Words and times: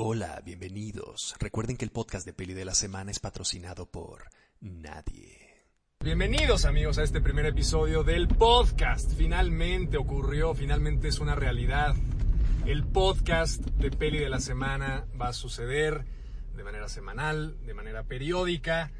Hola, 0.00 0.40
bienvenidos. 0.44 1.34
Recuerden 1.40 1.76
que 1.76 1.84
el 1.84 1.90
podcast 1.90 2.24
de 2.24 2.32
Peli 2.32 2.54
de 2.54 2.64
la 2.64 2.76
Semana 2.76 3.10
es 3.10 3.18
patrocinado 3.18 3.90
por 3.90 4.28
nadie. 4.60 5.66
Bienvenidos 5.98 6.66
amigos 6.66 6.98
a 6.98 7.02
este 7.02 7.20
primer 7.20 7.46
episodio 7.46 8.04
del 8.04 8.28
podcast. 8.28 9.12
Finalmente 9.14 9.96
ocurrió, 9.96 10.54
finalmente 10.54 11.08
es 11.08 11.18
una 11.18 11.34
realidad. 11.34 11.96
El 12.64 12.84
podcast 12.84 13.60
de 13.60 13.90
Peli 13.90 14.18
de 14.18 14.28
la 14.28 14.38
Semana 14.38 15.04
va 15.20 15.30
a 15.30 15.32
suceder 15.32 16.04
de 16.54 16.62
manera 16.62 16.88
semanal, 16.88 17.56
de 17.66 17.74
manera 17.74 18.04
periódica. 18.04 18.92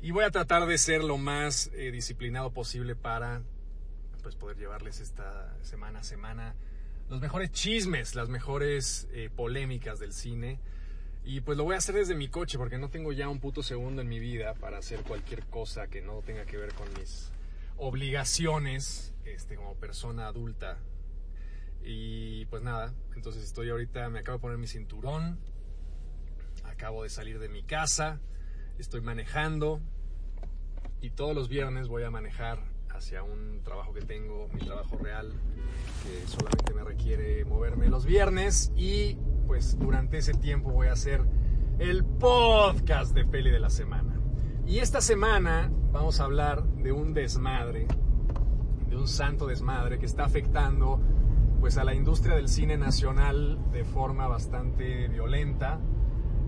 Y 0.00 0.12
voy 0.12 0.24
a 0.24 0.30
tratar 0.30 0.64
de 0.64 0.78
ser 0.78 1.04
lo 1.04 1.18
más 1.18 1.70
eh, 1.74 1.90
disciplinado 1.90 2.54
posible 2.54 2.96
para 2.96 3.42
pues, 4.22 4.34
poder 4.36 4.56
llevarles 4.56 5.00
esta 5.00 5.62
semana 5.62 5.98
a 5.98 6.04
semana 6.04 6.54
los 7.12 7.20
mejores 7.20 7.52
chismes, 7.52 8.14
las 8.14 8.30
mejores 8.30 9.06
eh, 9.12 9.28
polémicas 9.36 9.98
del 9.98 10.14
cine. 10.14 10.58
Y 11.26 11.42
pues 11.42 11.58
lo 11.58 11.64
voy 11.64 11.74
a 11.74 11.78
hacer 11.78 11.94
desde 11.94 12.14
mi 12.14 12.28
coche 12.28 12.56
porque 12.56 12.78
no 12.78 12.88
tengo 12.88 13.12
ya 13.12 13.28
un 13.28 13.38
puto 13.38 13.62
segundo 13.62 14.00
en 14.00 14.08
mi 14.08 14.18
vida 14.18 14.54
para 14.54 14.78
hacer 14.78 15.02
cualquier 15.02 15.44
cosa 15.44 15.88
que 15.88 16.00
no 16.00 16.22
tenga 16.22 16.46
que 16.46 16.56
ver 16.56 16.72
con 16.72 16.88
mis 16.98 17.30
obligaciones 17.76 19.12
este, 19.26 19.56
como 19.56 19.74
persona 19.74 20.26
adulta. 20.26 20.78
Y 21.84 22.46
pues 22.46 22.62
nada, 22.62 22.94
entonces 23.14 23.44
estoy 23.44 23.68
ahorita, 23.68 24.08
me 24.08 24.20
acabo 24.20 24.38
de 24.38 24.42
poner 24.42 24.56
mi 24.56 24.66
cinturón, 24.66 25.38
acabo 26.64 27.02
de 27.02 27.10
salir 27.10 27.38
de 27.38 27.50
mi 27.50 27.62
casa, 27.62 28.20
estoy 28.78 29.02
manejando 29.02 29.82
y 31.02 31.10
todos 31.10 31.34
los 31.34 31.50
viernes 31.50 31.88
voy 31.88 32.04
a 32.04 32.10
manejar 32.10 32.71
hacia 32.94 33.22
un 33.22 33.62
trabajo 33.62 33.92
que 33.92 34.02
tengo, 34.02 34.48
mi 34.52 34.60
trabajo 34.60 34.96
real, 34.98 35.32
que 36.02 36.26
solamente 36.26 36.74
me 36.74 36.84
requiere 36.84 37.44
moverme 37.44 37.88
los 37.88 38.04
viernes 38.04 38.72
y 38.76 39.16
pues 39.46 39.78
durante 39.78 40.18
ese 40.18 40.34
tiempo 40.34 40.70
voy 40.70 40.88
a 40.88 40.92
hacer 40.92 41.22
el 41.78 42.04
podcast 42.04 43.14
de 43.14 43.24
peli 43.24 43.50
de 43.50 43.60
la 43.60 43.70
semana. 43.70 44.20
Y 44.66 44.78
esta 44.78 45.00
semana 45.00 45.70
vamos 45.92 46.20
a 46.20 46.24
hablar 46.24 46.64
de 46.64 46.92
un 46.92 47.12
desmadre, 47.14 47.86
de 48.88 48.96
un 48.96 49.08
santo 49.08 49.46
desmadre 49.46 49.98
que 49.98 50.06
está 50.06 50.24
afectando 50.24 51.00
pues 51.60 51.78
a 51.78 51.84
la 51.84 51.94
industria 51.94 52.36
del 52.36 52.48
cine 52.48 52.76
nacional 52.76 53.58
de 53.72 53.84
forma 53.84 54.26
bastante 54.26 55.08
violenta 55.08 55.80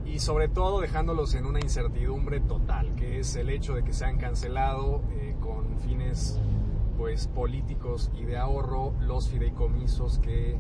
y 0.05 0.19
sobre 0.19 0.49
todo 0.49 0.81
dejándolos 0.81 1.35
en 1.35 1.47
una 1.47 1.61
incertidumbre 1.61 2.41
total, 2.41 2.95
que 2.95 3.19
es 3.21 3.37
el 3.37 3.51
hecho 3.51 3.75
de 3.75 3.85
que 3.85 3.93
se 3.93 4.05
han 4.05 4.19
cancelado 4.19 5.03
eh, 5.13 5.35
con 5.41 5.79
fines 5.81 6.41
pues 6.97 7.27
políticos 7.27 8.11
y 8.15 8.25
de 8.25 8.37
ahorro 8.37 8.95
los 9.01 9.29
fideicomisos 9.29 10.19
que 10.19 10.57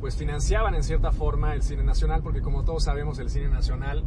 pues 0.00 0.16
financiaban 0.16 0.74
en 0.74 0.82
cierta 0.82 1.12
forma 1.12 1.54
el 1.54 1.62
cine 1.62 1.82
nacional, 1.82 2.22
porque 2.22 2.40
como 2.40 2.64
todos 2.64 2.84
sabemos 2.84 3.18
el 3.18 3.30
cine 3.30 3.48
nacional 3.48 4.04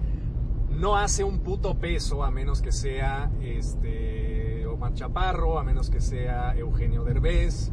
no 0.69 0.95
hace 0.97 1.23
un 1.23 1.39
puto 1.39 1.75
peso 1.75 2.23
a 2.23 2.31
menos 2.31 2.61
que 2.61 2.71
sea 2.71 3.29
este 3.41 4.65
Omar 4.65 4.93
Chaparro, 4.93 5.59
a 5.59 5.63
menos 5.63 5.89
que 5.89 5.99
sea 5.99 6.55
Eugenio 6.55 7.03
Derbez, 7.03 7.71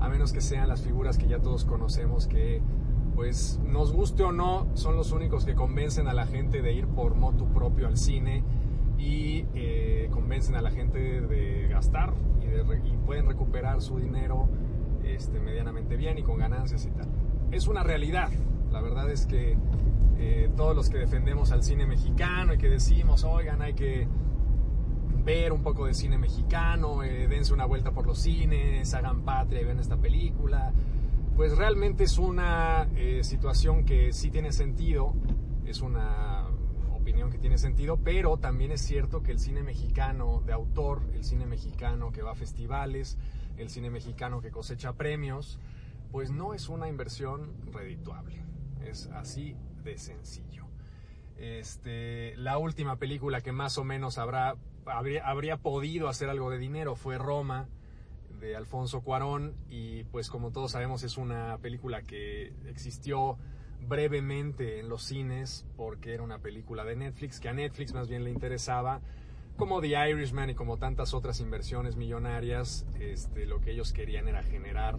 a 0.00 0.08
menos 0.08 0.32
que 0.32 0.40
sean 0.40 0.68
las 0.68 0.82
figuras 0.82 1.16
que 1.16 1.28
ya 1.28 1.38
todos 1.38 1.64
conocemos 1.64 2.26
que 2.26 2.60
pues 3.20 3.60
nos 3.66 3.92
guste 3.92 4.22
o 4.22 4.32
no, 4.32 4.66
son 4.72 4.96
los 4.96 5.12
únicos 5.12 5.44
que 5.44 5.54
convencen 5.54 6.08
a 6.08 6.14
la 6.14 6.24
gente 6.24 6.62
de 6.62 6.72
ir 6.72 6.86
por 6.86 7.16
moto 7.16 7.44
propio 7.44 7.86
al 7.86 7.98
cine 7.98 8.42
y 8.96 9.44
eh, 9.54 10.08
convencen 10.10 10.56
a 10.56 10.62
la 10.62 10.70
gente 10.70 11.20
de 11.20 11.68
gastar 11.68 12.14
y, 12.40 12.96
pueden 13.04 13.26
recuperar 13.26 13.82
su 13.82 13.98
dinero 13.98 14.48
este, 15.04 15.38
medianamente 15.38 15.98
bien 15.98 16.16
y 16.16 16.22
con 16.22 16.38
ganancias 16.38 16.86
y 16.86 16.90
tal. 16.92 17.08
Es 17.50 17.68
una 17.68 17.82
realidad. 17.82 18.30
La 18.72 18.80
verdad 18.80 19.10
es 19.10 19.26
que 19.26 19.54
eh, 20.16 20.50
todos 20.56 20.74
los 20.74 20.88
que 20.88 20.96
defendemos 20.96 21.52
al 21.52 21.62
cine 21.62 21.84
mexicano 21.84 22.54
y 22.54 22.56
que 22.56 22.70
decimos, 22.70 23.24
oigan, 23.24 23.60
hay 23.60 23.74
que 23.74 24.08
ver 25.24 25.52
un 25.52 25.62
poco 25.62 25.84
de 25.84 25.92
cine 25.92 26.16
mexicano, 26.16 27.02
eh, 27.02 27.28
dense 27.28 27.52
una 27.52 27.66
vuelta 27.66 27.90
por 27.90 28.06
los 28.06 28.18
cines, 28.18 28.94
hagan 28.94 29.26
patria 29.26 29.60
y 29.60 29.64
ven 29.66 29.78
esta 29.78 29.98
película, 29.98 30.72
pues 31.40 31.56
realmente 31.56 32.04
es 32.04 32.18
una 32.18 32.86
eh, 32.94 33.24
situación 33.24 33.86
que 33.86 34.12
sí 34.12 34.30
tiene 34.30 34.52
sentido, 34.52 35.14
es 35.64 35.80
una 35.80 36.46
opinión 36.92 37.30
que 37.30 37.38
tiene 37.38 37.56
sentido, 37.56 37.96
pero 37.96 38.36
también 38.36 38.72
es 38.72 38.82
cierto 38.82 39.22
que 39.22 39.32
el 39.32 39.38
cine 39.38 39.62
mexicano 39.62 40.42
de 40.44 40.52
autor, 40.52 41.00
el 41.14 41.24
cine 41.24 41.46
mexicano 41.46 42.12
que 42.12 42.20
va 42.20 42.32
a 42.32 42.34
festivales, 42.34 43.16
el 43.56 43.70
cine 43.70 43.88
mexicano 43.88 44.42
que 44.42 44.50
cosecha 44.50 44.92
premios, 44.92 45.58
pues 46.12 46.30
no 46.30 46.52
es 46.52 46.68
una 46.68 46.88
inversión 46.88 47.54
redituable. 47.72 48.44
Es 48.84 49.06
así 49.06 49.56
de 49.82 49.96
sencillo. 49.96 50.66
Este, 51.38 52.36
la 52.36 52.58
última 52.58 52.96
película 52.96 53.40
que 53.40 53.52
más 53.52 53.78
o 53.78 53.84
menos 53.84 54.18
habrá, 54.18 54.56
habría, 54.84 55.26
habría 55.26 55.56
podido 55.56 56.08
hacer 56.08 56.28
algo 56.28 56.50
de 56.50 56.58
dinero 56.58 56.96
fue 56.96 57.16
Roma 57.16 57.66
de 58.40 58.56
Alfonso 58.56 59.02
Cuarón 59.02 59.54
y 59.68 60.04
pues 60.04 60.30
como 60.30 60.50
todos 60.50 60.72
sabemos 60.72 61.02
es 61.02 61.16
una 61.16 61.58
película 61.58 62.02
que 62.02 62.52
existió 62.66 63.38
brevemente 63.86 64.80
en 64.80 64.88
los 64.88 65.04
cines 65.04 65.66
porque 65.76 66.14
era 66.14 66.22
una 66.22 66.38
película 66.38 66.84
de 66.84 66.96
Netflix 66.96 67.40
que 67.40 67.48
a 67.48 67.52
Netflix 67.52 67.94
más 67.94 68.08
bien 68.08 68.24
le 68.24 68.30
interesaba 68.30 69.00
como 69.56 69.82
The 69.82 70.10
Irishman 70.10 70.50
y 70.50 70.54
como 70.54 70.78
tantas 70.78 71.12
otras 71.12 71.38
inversiones 71.40 71.96
millonarias 71.96 72.86
este, 72.98 73.44
lo 73.44 73.60
que 73.60 73.72
ellos 73.72 73.92
querían 73.92 74.26
era 74.26 74.42
generar 74.42 74.98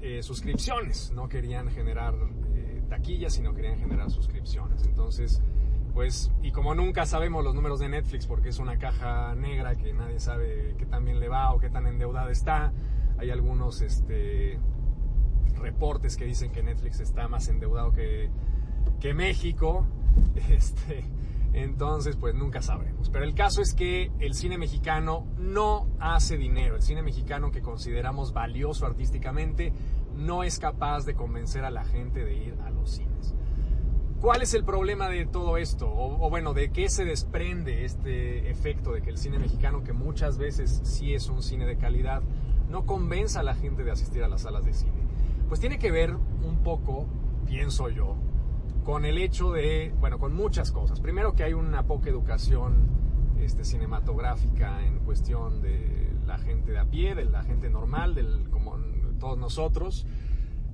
eh, 0.00 0.22
suscripciones. 0.22 1.12
No 1.12 1.28
querían 1.28 1.68
generar 1.70 2.14
eh, 2.54 2.82
taquillas 2.88 3.34
sino 3.34 3.54
querían 3.54 3.78
generar 3.78 4.10
suscripciones. 4.10 4.86
Entonces 4.86 5.42
pues, 5.90 6.30
y 6.42 6.52
como 6.52 6.74
nunca 6.74 7.06
sabemos 7.06 7.44
los 7.44 7.54
números 7.54 7.80
de 7.80 7.88
Netflix 7.88 8.26
porque 8.26 8.48
es 8.48 8.58
una 8.58 8.78
caja 8.78 9.34
negra 9.34 9.76
que 9.76 9.92
nadie 9.92 10.20
sabe 10.20 10.74
qué 10.78 10.86
tan 10.86 11.04
bien 11.04 11.20
le 11.20 11.28
va 11.28 11.52
o 11.52 11.58
qué 11.58 11.70
tan 11.70 11.86
endeudada 11.86 12.30
está, 12.30 12.72
hay 13.18 13.30
algunos 13.30 13.82
este, 13.82 14.58
reportes 15.58 16.16
que 16.16 16.24
dicen 16.24 16.52
que 16.52 16.62
Netflix 16.62 17.00
está 17.00 17.28
más 17.28 17.48
endeudado 17.48 17.92
que, 17.92 18.30
que 19.00 19.14
México, 19.14 19.86
este, 20.50 21.04
entonces 21.52 22.16
pues 22.16 22.34
nunca 22.34 22.62
sabremos. 22.62 23.10
Pero 23.10 23.24
el 23.24 23.34
caso 23.34 23.62
es 23.62 23.74
que 23.74 24.10
el 24.20 24.34
cine 24.34 24.58
mexicano 24.58 25.26
no 25.38 25.86
hace 25.98 26.36
dinero, 26.36 26.76
el 26.76 26.82
cine 26.82 27.02
mexicano 27.02 27.50
que 27.50 27.62
consideramos 27.62 28.32
valioso 28.32 28.86
artísticamente 28.86 29.72
no 30.16 30.42
es 30.42 30.58
capaz 30.58 31.04
de 31.04 31.14
convencer 31.14 31.64
a 31.64 31.70
la 31.70 31.84
gente 31.84 32.24
de 32.24 32.34
ir 32.34 32.58
a 32.64 32.70
los 32.70 32.90
cines. 32.90 33.34
¿Cuál 34.20 34.42
es 34.42 34.52
el 34.52 34.64
problema 34.64 35.08
de 35.08 35.24
todo 35.24 35.56
esto? 35.56 35.90
O, 35.90 36.28
bueno, 36.28 36.52
¿de 36.52 36.70
qué 36.70 36.90
se 36.90 37.06
desprende 37.06 37.86
este 37.86 38.50
efecto 38.50 38.92
de 38.92 39.00
que 39.00 39.08
el 39.08 39.16
cine 39.16 39.38
mexicano, 39.38 39.82
que 39.82 39.94
muchas 39.94 40.36
veces 40.36 40.82
sí 40.84 41.14
es 41.14 41.30
un 41.30 41.42
cine 41.42 41.64
de 41.64 41.78
calidad, 41.78 42.20
no 42.68 42.84
convenza 42.84 43.40
a 43.40 43.42
la 43.42 43.54
gente 43.54 43.82
de 43.82 43.92
asistir 43.92 44.22
a 44.22 44.28
las 44.28 44.42
salas 44.42 44.66
de 44.66 44.74
cine? 44.74 44.92
Pues 45.48 45.58
tiene 45.58 45.78
que 45.78 45.90
ver 45.90 46.14
un 46.14 46.58
poco, 46.62 47.06
pienso 47.46 47.88
yo, 47.88 48.14
con 48.84 49.06
el 49.06 49.16
hecho 49.16 49.52
de, 49.52 49.94
bueno, 50.00 50.18
con 50.18 50.34
muchas 50.34 50.70
cosas. 50.70 51.00
Primero 51.00 51.32
que 51.32 51.42
hay 51.44 51.54
una 51.54 51.84
poca 51.84 52.10
educación 52.10 52.90
este, 53.40 53.64
cinematográfica 53.64 54.84
en 54.84 54.98
cuestión 54.98 55.62
de 55.62 56.12
la 56.26 56.36
gente 56.36 56.72
de 56.72 56.78
a 56.78 56.84
pie, 56.84 57.14
de 57.14 57.24
la 57.24 57.42
gente 57.42 57.70
normal, 57.70 58.14
del, 58.14 58.50
como 58.50 58.76
todos 59.18 59.38
nosotros. 59.38 60.06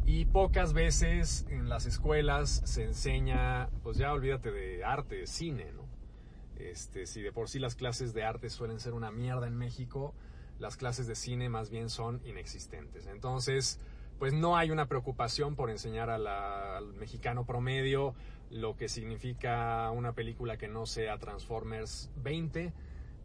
Y 0.06 0.24
pocas 0.26 0.72
veces 0.72 1.46
en 1.50 1.68
las 1.68 1.84
escuelas 1.84 2.62
se 2.64 2.84
enseña, 2.84 3.68
pues 3.82 3.96
ya 3.96 4.12
olvídate 4.12 4.52
de 4.52 4.84
arte, 4.84 5.16
de 5.16 5.26
cine, 5.26 5.72
¿no? 5.72 5.84
Este, 6.56 7.06
si 7.06 7.22
de 7.22 7.32
por 7.32 7.48
sí 7.48 7.58
las 7.58 7.74
clases 7.74 8.14
de 8.14 8.22
arte 8.22 8.48
suelen 8.48 8.78
ser 8.78 8.94
una 8.94 9.10
mierda 9.10 9.48
en 9.48 9.56
México, 9.56 10.14
las 10.60 10.76
clases 10.76 11.08
de 11.08 11.16
cine 11.16 11.48
más 11.48 11.70
bien 11.70 11.90
son 11.90 12.22
inexistentes. 12.24 13.06
Entonces, 13.08 13.80
pues 14.20 14.32
no 14.32 14.56
hay 14.56 14.70
una 14.70 14.86
preocupación 14.86 15.56
por 15.56 15.70
enseñar 15.70 16.08
al 16.08 16.94
mexicano 16.94 17.44
promedio 17.44 18.14
lo 18.48 18.76
que 18.76 18.88
significa 18.88 19.90
una 19.90 20.12
película 20.12 20.56
que 20.56 20.68
no 20.68 20.86
sea 20.86 21.18
Transformers 21.18 22.10
20 22.22 22.72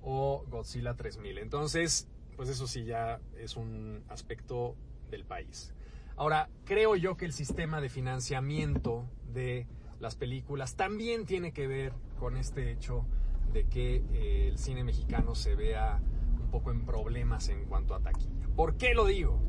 o 0.02 0.44
Godzilla 0.50 0.96
3000. 0.96 1.38
Entonces, 1.38 2.08
pues 2.36 2.50
eso 2.50 2.66
sí 2.66 2.86
ya 2.86 3.20
es 3.38 3.56
un 3.56 4.04
aspecto 4.10 4.76
del 5.12 5.26
país. 5.26 5.76
Ahora, 6.16 6.50
creo 6.66 6.96
yo 6.96 7.18
que 7.18 7.26
el 7.26 7.34
sistema 7.34 7.82
de 7.82 7.90
financiamiento 7.90 9.10
de 9.34 9.68
las 10.00 10.16
películas 10.16 10.76
también 10.76 11.26
tiene 11.26 11.52
que 11.52 11.68
ver 11.68 11.94
con 12.20 12.38
este 12.38 12.72
hecho 12.72 13.06
de 13.54 13.66
que 13.66 14.04
eh, 14.14 14.48
el 14.48 14.58
cine 14.58 14.84
mexicano 14.84 15.36
se 15.36 15.56
vea 15.56 16.00
un 16.42 16.50
poco 16.50 16.72
en 16.72 16.86
problemas 16.86 17.50
en 17.50 17.66
cuanto 17.66 17.96
a 17.96 18.00
taquilla. 18.00 18.48
¿Por 18.56 18.78
qué 18.78 18.94
lo 18.94 19.06
digo? 19.06 19.40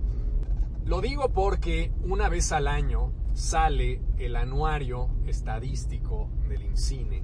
Lo 0.85 1.01
digo 1.01 1.33
porque 1.33 1.93
una 2.03 2.29
vez 2.29 2.53
al 2.53 2.67
año 2.67 3.13
sale 3.35 4.03
el 4.19 4.37
anuario 4.37 5.11
estadístico 5.27 6.29
del 6.49 6.63
INCINE 6.63 7.23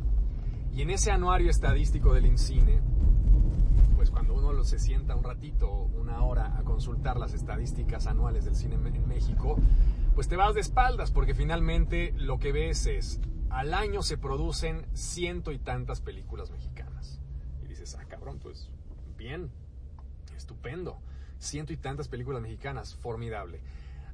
y 0.73 0.83
en 0.83 0.91
ese 0.91 1.11
anuario 1.11 1.51
estadístico 1.51 2.15
del 2.15 2.27
INCINE 2.27 2.81
uno 4.11 4.65
se 4.65 4.79
sienta 4.79 5.15
un 5.15 5.25
ratito, 5.25 5.71
una 5.71 6.23
hora 6.23 6.59
a 6.59 6.63
consultar 6.63 7.19
las 7.19 7.35
estadísticas 7.35 8.07
anuales 8.07 8.45
del 8.45 8.55
cine 8.55 8.75
en 8.75 9.09
México, 9.09 9.57
pues 10.15 10.29
te 10.29 10.37
vas 10.37 10.55
de 10.55 10.61
espaldas 10.61 11.11
porque 11.11 11.35
finalmente 11.35 12.13
lo 12.17 12.39
que 12.39 12.53
ves 12.53 12.87
es 12.87 13.21
al 13.51 13.73
año 13.73 14.03
se 14.03 14.19
producen 14.19 14.87
ciento 14.93 15.53
y 15.53 15.59
tantas 15.59 16.01
películas 16.01 16.51
mexicanas. 16.51 17.21
Y 17.63 17.69
dices, 17.69 17.97
ah, 17.99 18.05
cabrón, 18.07 18.39
pues 18.39 18.71
bien, 19.17 19.51
estupendo. 20.37 21.01
Ciento 21.39 21.73
y 21.73 21.77
tantas 21.77 22.09
películas 22.09 22.43
mexicanas, 22.43 22.97
formidable. 22.97 23.61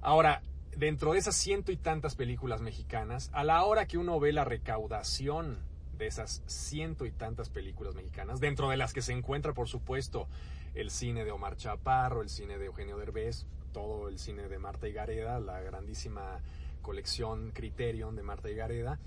Ahora, 0.03 0.43
dentro 0.77 1.13
de 1.13 1.19
esas 1.19 1.35
ciento 1.35 1.73
y 1.73 1.77
tantas 1.77 2.15
películas 2.15 2.61
mexicanas, 2.61 3.31
a 3.33 3.45
la 3.45 3.65
hora 3.65 3.87
que 3.87 3.99
uno 3.99 4.21
ve 4.21 4.33
la 4.33 4.45
recaudación 4.45 5.59
de 5.97 6.07
esas 6.07 6.43
ciento 6.47 7.07
y 7.07 7.11
tantas 7.11 7.49
películas 7.49 7.95
mexicanas, 7.95 8.41
dentro 8.41 8.69
de 8.69 8.77
las 8.77 8.93
que 8.93 9.03
se 9.03 9.13
encuentra, 9.13 9.53
por 9.53 9.69
supuesto, 9.69 10.29
el 10.75 10.91
cine 10.91 11.25
de 11.25 11.31
Omar 11.31 11.57
Chaparro, 11.57 12.23
el 12.23 12.29
cine 12.29 12.59
de 12.59 12.67
Eugenio 12.67 12.97
Derbez, 12.99 13.47
todo 13.73 14.09
el 14.09 14.19
cine 14.19 14.49
de 14.49 14.59
Marta 14.59 14.89
Gareda, 14.89 15.41
la 15.41 15.61
grandísima 15.61 16.41
colección 16.83 17.51
Criterion 17.53 18.15
de 18.15 18.23
Marta 18.23 18.49
Gareda. 18.51 18.99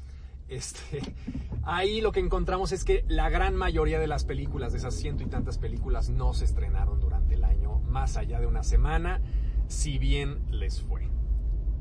Este, 0.49 1.01
ahí 1.63 2.01
lo 2.01 2.11
que 2.11 2.19
encontramos 2.19 2.71
es 2.71 2.83
que 2.83 3.03
la 3.07 3.29
gran 3.29 3.55
mayoría 3.55 3.99
de 3.99 4.07
las 4.07 4.25
películas, 4.25 4.73
de 4.73 4.79
esas 4.79 4.95
ciento 4.95 5.23
y 5.23 5.27
tantas 5.27 5.57
películas, 5.57 6.09
no 6.09 6.33
se 6.33 6.45
estrenaron 6.45 6.99
durante 6.99 7.35
el 7.35 7.43
año, 7.43 7.79
más 7.79 8.17
allá 8.17 8.39
de 8.39 8.47
una 8.47 8.63
semana, 8.63 9.21
si 9.67 9.97
bien 9.97 10.45
les 10.51 10.81
fue. 10.81 11.09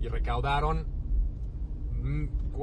Y 0.01 0.09
recaudaron 0.09 0.87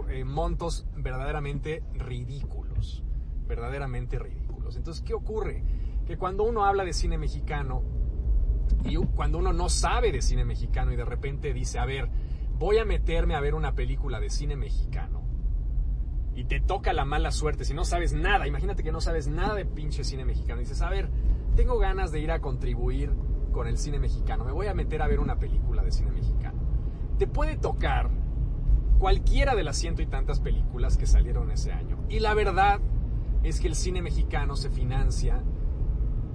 eh, 0.10 0.24
montos 0.26 0.86
verdaderamente 0.96 1.84
ridículos, 1.94 3.04
verdaderamente 3.48 4.20
ridículos. 4.20 4.76
Entonces, 4.76 5.04
¿qué 5.04 5.14
ocurre? 5.14 5.64
Que 6.06 6.18
cuando 6.18 6.44
uno 6.44 6.66
habla 6.66 6.84
de 6.84 6.94
cine 6.94 7.18
mexicano 7.18 7.84
y 8.86 8.96
cuando 8.96 9.38
uno 9.38 9.54
no 9.54 9.70
sabe 9.70 10.12
de 10.12 10.22
cine 10.22 10.46
mexicano 10.46 10.92
y 10.92 10.96
de 10.96 11.06
repente 11.06 11.54
dice, 11.54 11.80
a 11.80 11.86
ver, 11.86 12.10
voy 12.58 12.78
a 12.78 12.86
meterme 12.86 13.36
a 13.36 13.40
ver 13.40 13.56
una 13.56 13.76
película 13.76 14.20
de 14.20 14.30
cine 14.30 14.56
mexicano 14.56 15.24
y 16.36 16.46
te 16.46 16.60
toca 16.60 16.94
la 16.94 17.06
mala 17.06 17.32
suerte, 17.32 17.66
si 17.66 17.74
no 17.74 17.86
sabes 17.86 18.14
nada, 18.14 18.48
imagínate 18.48 18.84
que 18.84 18.92
no 18.92 19.02
sabes 19.02 19.28
nada 19.28 19.54
de 19.54 19.66
pinche 19.66 20.04
cine 20.04 20.26
mexicano, 20.26 20.62
y 20.62 20.64
dices, 20.64 20.82
a 20.82 20.90
ver, 20.90 21.10
tengo 21.56 21.78
ganas 21.78 22.12
de 22.12 22.20
ir 22.20 22.32
a 22.32 22.40
contribuir 22.40 23.12
con 23.52 23.68
el 23.68 23.78
cine 23.78 24.00
mexicano, 24.00 24.44
me 24.44 24.52
voy 24.52 24.68
a 24.68 24.74
meter 24.74 25.02
a 25.02 25.08
ver 25.08 25.20
una 25.20 25.38
película 25.38 25.84
de 25.84 25.92
cine 25.92 26.12
mexicano. 26.12 26.60
Te 27.20 27.28
puede 27.28 27.56
tocar 27.56 28.10
cualquiera 29.04 29.54
de 29.54 29.66
las 29.66 29.76
ciento 29.76 30.02
y 30.02 30.06
tantas 30.06 30.40
películas 30.40 30.96
que 30.96 31.06
salieron 31.06 31.52
ese 31.52 31.74
año. 31.74 31.98
Y 32.08 32.22
la 32.22 32.34
verdad 32.34 32.80
es 33.44 33.60
que 33.60 33.68
el 33.68 33.76
cine 33.76 34.02
mexicano 34.02 34.56
se 34.56 34.70
financia, 34.70 35.44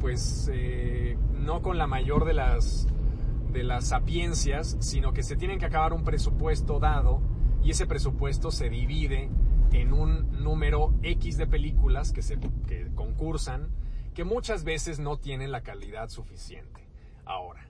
pues, 0.01 0.51
eh, 0.53 1.17
no 1.33 1.63
con 1.63 1.79
la 1.79 1.87
mayor 1.87 2.27
de 2.27 2.35
las, 2.35 2.87
de 3.51 3.65
las 3.65 3.87
sapiencias, 3.87 4.77
sino 4.81 5.15
que 5.15 5.23
se 5.23 5.35
tienen 5.35 5.59
que 5.59 5.65
acabar 5.65 5.95
un 5.95 6.05
presupuesto 6.05 6.79
dado 6.79 7.23
y 7.65 7.71
ese 7.71 7.87
presupuesto 7.87 8.51
se 8.51 8.69
divide 8.69 9.31
en 9.73 9.95
un 9.95 10.31
número 10.43 10.93
X 11.03 11.39
de 11.39 11.47
películas 11.47 12.13
que, 12.13 12.21
se, 12.21 12.39
que 12.67 12.91
concursan, 12.95 13.71
que 14.13 14.25
muchas 14.25 14.65
veces 14.65 14.99
no 14.99 15.17
tienen 15.17 15.53
la 15.53 15.63
calidad 15.63 16.11
suficiente. 16.11 16.87
Ahora, 17.25 17.67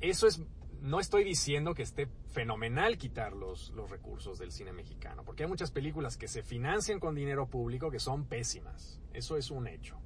eso 0.00 0.26
es 0.26 0.42
no 0.82 0.98
estoy 0.98 1.24
diciendo 1.24 1.74
que 1.74 1.82
esté 1.82 2.08
fenomenal 2.30 2.96
quitar 2.96 3.34
los, 3.34 3.70
los, 3.70 3.90
recursos 3.90 4.38
del 4.38 4.50
cine 4.50 4.72
mexicano, 4.72 5.24
porque 5.24 5.42
hay 5.42 5.48
muchas 5.48 5.70
películas 5.70 6.16
que 6.16 6.28
se 6.28 6.42
financian 6.42 7.00
con 7.00 7.14
dinero 7.14 7.48
público 7.48 7.90
que 7.90 7.98
son 7.98 8.24
pésimas. 8.24 9.00
Eso 9.12 9.36
es 9.36 9.50
un 9.50 9.66
hecho. 9.66 9.98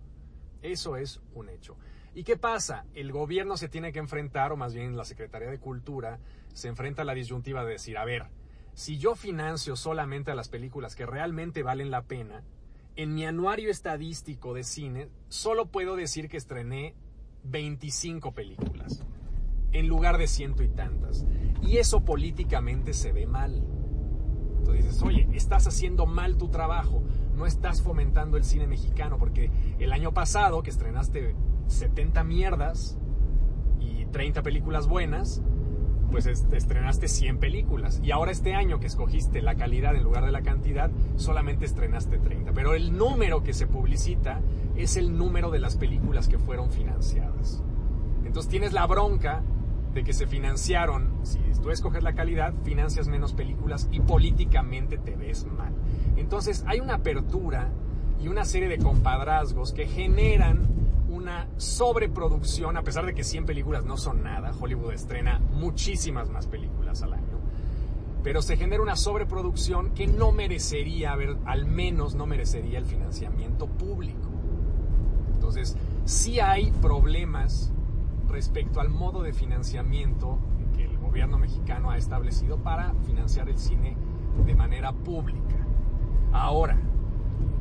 Eso 0.63 0.97
es 0.97 1.21
un 1.35 1.49
hecho. 1.49 1.77
¿Y 2.15 2.25
qué 2.25 2.37
pasa? 2.37 2.87
El 2.95 3.13
gobierno 3.13 3.57
se 3.57 3.69
tiene 3.69 3.93
que 3.93 3.99
enfrentar, 3.99 4.53
o 4.53 4.57
más 4.57 4.75
bien 4.75 4.97
la 4.97 5.05
Secretaría 5.05 5.51
de 5.51 5.61
Cultura, 5.61 6.19
se 6.53 6.69
enfrenta 6.69 7.03
a 7.03 7.05
la 7.05 7.15
disyuntiva 7.15 7.65
de 7.65 7.73
decir, 7.73 7.97
a 7.99 8.05
ver, 8.05 8.27
si 8.75 8.99
yo 8.99 9.15
financio 9.15 9.77
solamente 9.77 10.31
a 10.31 10.35
las 10.35 10.49
películas 10.49 10.97
que 10.97 11.07
realmente 11.07 11.63
valen 11.63 11.91
la 11.91 12.03
pena, 12.03 12.43
en 12.97 13.15
mi 13.15 13.27
anuario 13.27 13.71
estadístico 13.71 14.55
de 14.55 14.65
cine 14.65 15.09
solo 15.29 15.67
puedo 15.67 15.97
decir 15.97 16.29
que 16.29 16.37
estrené 16.37 16.95
25 17.45 18.33
películas 18.33 19.05
en 19.75 19.89
lugar 19.89 20.17
de 20.17 20.27
ciento 20.27 20.63
y 20.63 20.69
tantas. 20.69 21.27
Y 21.61 21.77
eso 21.77 22.05
políticamente 22.05 22.95
se 22.95 23.13
ve 23.13 23.27
mal. 23.27 23.63
Entonces 24.59 24.85
dices, 24.85 25.03
oye, 25.03 25.29
estás 25.35 25.67
haciendo 25.67 26.07
mal 26.07 26.39
tu 26.39 26.49
trabajo, 26.49 27.03
no 27.37 27.45
estás 27.45 27.83
fomentando 27.83 28.39
el 28.39 28.45
cine 28.45 28.67
mexicano, 28.67 29.19
porque 29.19 29.51
el 29.79 29.93
año 29.93 30.15
pasado 30.15 30.63
que 30.63 30.71
estrenaste 30.71 31.35
70 31.67 32.25
mierdas 32.25 32.97
y 33.79 34.07
30 34.07 34.43
películas 34.43 34.87
buenas, 34.87 35.43
pues 36.11 36.27
estrenaste 36.27 37.09
100 37.09 37.39
películas. 37.39 38.01
Y 38.03 38.13
ahora 38.13 38.31
este 38.31 38.55
año 38.55 38.79
que 38.79 38.87
escogiste 38.87 39.43
la 39.43 39.57
calidad 39.57 39.97
en 39.97 40.05
lugar 40.05 40.25
de 40.25 40.33
la 40.33 40.43
cantidad, 40.43 40.91
solamente 41.17 41.65
estrenaste 41.65 42.19
30. 42.19 42.53
Pero 42.53 42.75
el 42.75 42.97
número 42.97 43.43
que 43.43 43.53
se 43.53 43.67
publicita 43.67 44.41
es 44.77 44.97
el 44.97 45.19
número 45.19 45.51
de 45.51 45.59
las 45.59 45.77
películas 45.77 46.29
que 46.29 46.39
fueron 46.39 46.71
financiadas. 46.71 47.63
Entonces 48.25 48.49
tienes 48.49 48.73
la 48.73 48.87
bronca 48.87 49.43
de 49.95 50.03
que 50.03 50.13
se 50.13 50.27
financiaron, 50.27 51.21
si 51.23 51.39
tú 51.63 51.71
escoges 51.71 52.03
la 52.03 52.15
calidad, 52.15 52.53
financias 52.65 53.09
menos 53.09 53.33
películas 53.33 53.89
y 53.93 54.01
políticamente 54.01 54.99
te 54.99 55.15
ves 55.15 55.47
mal. 55.47 55.73
Entonces 56.17 56.65
hay 56.67 56.81
una 56.81 56.95
apertura 56.95 57.71
y 58.21 58.29
una 58.29 58.45
serie 58.45 58.69
de 58.69 58.79
compadrazgos 58.79 59.73
que 59.73 59.87
generan 59.87 60.69
una 61.09 61.47
sobreproducción, 61.57 62.77
a 62.77 62.83
pesar 62.83 63.07
de 63.07 63.15
que 63.15 63.23
100 63.23 63.47
películas 63.47 63.85
no 63.85 63.97
son 63.97 64.25
nada, 64.25 64.53
Hollywood 64.59 64.93
estrena 64.93 65.39
muchísimas 65.53 66.29
más 66.29 66.47
películas 66.49 67.03
al 67.03 67.13
año, 67.13 67.39
pero 68.25 68.43
se 68.43 68.57
genera 68.57 68.83
una 68.83 68.97
sobreproducción 68.97 69.91
que 69.91 70.07
no 70.09 70.33
merecería 70.33 71.13
haber, 71.13 71.37
al 71.45 71.67
menos 71.67 72.15
no 72.15 72.27
merecería 72.27 72.79
el 72.79 72.85
financiamiento 72.85 73.67
público. 73.67 74.31
Entonces, 75.35 75.77
sí 76.05 76.41
hay 76.41 76.71
problemas 76.83 77.71
respecto 78.35 78.81
al 78.81 78.89
modo 78.89 79.23
de 79.23 79.33
financiamiento 79.33 80.41
que 80.75 80.85
el 80.85 80.99
gobierno 80.99 81.39
mexicano 81.39 81.91
ha 81.91 81.97
establecido 81.97 82.59
para 82.59 82.93
financiar 83.07 83.49
el 83.49 83.57
cine 83.57 83.97
de 84.45 84.57
manera 84.57 84.93
pública. 84.93 85.55
Ahora, 86.33 86.77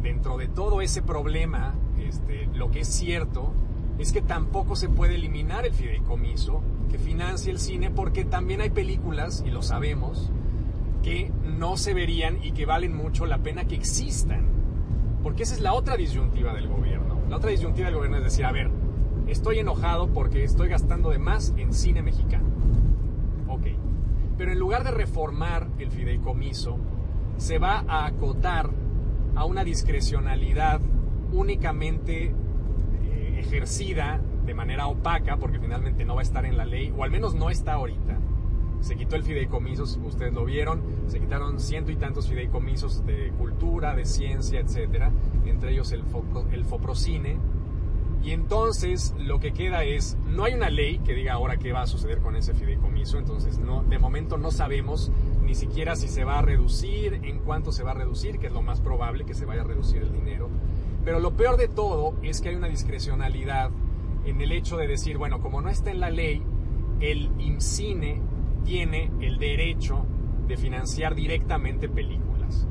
dentro 0.02 0.36
de 0.36 0.48
todo 0.48 0.82
ese 0.82 1.04
problema, 1.04 1.76
este, 2.00 2.48
lo 2.56 2.72
que 2.72 2.80
es 2.80 2.88
cierto 2.88 3.54
es 4.00 4.12
que 4.12 4.24
tampoco 4.24 4.76
se 4.76 4.90
puede 4.90 5.14
eliminar 5.14 5.64
el 5.68 5.74
fideicomiso 5.74 6.64
que 6.90 6.98
financia 6.98 7.52
el 7.52 7.60
cine 7.60 7.92
porque 7.92 8.26
también 8.26 8.60
hay 8.60 8.72
películas, 8.72 9.44
y 9.46 9.52
lo 9.52 9.62
sabemos, 9.62 10.32
que 11.04 11.32
no 11.44 11.78
se 11.78 11.94
verían 11.94 12.44
y 12.44 12.52
que 12.54 12.66
valen 12.66 12.96
mucho 12.96 13.28
la 13.28 13.44
pena 13.44 13.66
que 13.66 13.76
existan. 13.76 14.48
Porque 15.22 15.44
esa 15.44 15.54
es 15.54 15.62
la 15.62 15.74
otra 15.74 15.98
disyuntiva 15.98 16.52
del 16.52 16.68
gobierno. 16.68 17.20
La 17.30 17.38
otra 17.38 17.52
disyuntiva 17.52 17.86
del 17.86 17.96
gobierno 17.96 18.18
es 18.18 18.24
decir, 18.24 18.46
a 18.46 18.52
ver, 18.52 18.72
Estoy 19.28 19.60
enojado 19.60 20.08
porque 20.08 20.44
estoy 20.44 20.70
gastando 20.70 21.10
de 21.10 21.20
más 21.20 21.54
en 21.58 21.74
cine 21.74 22.02
mexicano. 22.02 22.46
Ok. 23.48 23.68
Pero 24.38 24.52
en 24.52 24.60
lugar 24.60 24.84
de 24.84 24.92
reformar 24.92 25.68
el 25.80 25.92
fideicomiso, 25.92 26.78
se 27.38 27.60
va 27.60 27.84
a 27.88 28.06
acotar 28.06 28.70
a 29.36 29.46
una 29.46 29.64
discrecionalidad 29.64 30.82
únicamente 31.32 32.26
eh, 32.26 33.36
ejercida 33.40 34.22
de 34.46 34.54
manera 34.54 34.88
opaca, 34.88 35.38
porque 35.38 35.60
finalmente 35.60 36.06
no 36.06 36.16
va 36.16 36.22
a 36.22 36.24
estar 36.24 36.46
en 36.46 36.58
la 36.58 36.66
ley, 36.66 36.94
o 36.96 37.04
al 37.04 37.12
menos 37.12 37.34
no 37.34 37.50
está 37.50 37.74
ahorita. 37.74 38.20
Se 38.82 38.96
quitó 38.96 39.16
el 39.16 39.24
fideicomiso, 39.24 39.86
si 39.86 40.00
ustedes 40.02 40.34
lo 40.34 40.44
vieron, 40.44 40.82
se 41.08 41.20
quitaron 41.20 41.60
ciento 41.60 41.92
y 41.92 41.96
tantos 41.96 42.28
fideicomisos 42.28 43.06
de 43.06 43.32
cultura, 43.38 43.96
de 43.96 44.04
ciencia, 44.04 44.60
etcétera, 44.60 45.12
entre 45.46 45.72
ellos 45.72 45.94
el, 45.94 46.04
el 46.52 46.66
Foprocine, 46.66 47.38
y 48.24 48.32
entonces 48.32 49.14
lo 49.20 49.40
que 49.40 49.52
queda 49.52 49.84
es, 49.84 50.18
no 50.26 50.46
hay 50.46 50.54
una 50.54 50.70
ley 50.70 51.00
que 51.00 51.14
diga 51.14 51.34
ahora 51.34 51.58
qué 51.58 51.74
va 51.74 51.82
a 51.82 51.88
suceder 51.88 52.20
con 52.20 52.38
ese 52.38 52.54
fideicomiso, 52.54 53.18
entonces 53.18 53.60
no, 53.60 53.84
de 53.84 54.00
momento 54.00 54.38
no 54.38 54.50
sabemos 54.50 55.12
ni 55.44 55.56
siquiera 55.56 55.98
si 55.98 56.08
se 56.08 56.24
va 56.24 56.40
a 56.40 56.42
reducir, 56.42 57.20
en 57.24 57.40
cuánto 57.40 57.74
se 57.74 57.84
va 57.84 57.92
a 57.92 57.96
reducir, 57.96 58.40
que 58.40 58.48
es 58.48 58.54
lo 58.54 58.62
más 58.62 58.80
probable 58.80 59.26
que 59.26 59.34
se 59.34 59.46
vaya 59.46 59.62
a 59.62 59.66
reducir 59.66 60.02
el 60.02 60.14
dinero. 60.14 60.50
Pero 61.04 61.20
lo 61.20 61.36
peor 61.36 61.58
de 61.58 61.68
todo 61.68 62.16
es 62.24 62.40
que 62.40 62.48
hay 62.50 62.56
una 62.56 62.70
discrecionalidad 62.70 63.72
en 64.24 64.40
el 64.40 64.54
hecho 64.54 64.78
de 64.78 64.88
decir, 64.88 65.18
bueno, 65.18 65.42
como 65.42 65.60
no 65.60 65.68
está 65.68 65.92
en 65.92 66.00
la 66.00 66.10
ley, 66.10 66.42
el 67.02 67.30
IMCINE 67.40 68.22
tiene 68.64 69.12
el 69.20 69.38
derecho 69.38 70.06
de 70.48 70.56
financiar 70.56 71.14
directamente 71.14 71.90
películas. 71.90 72.68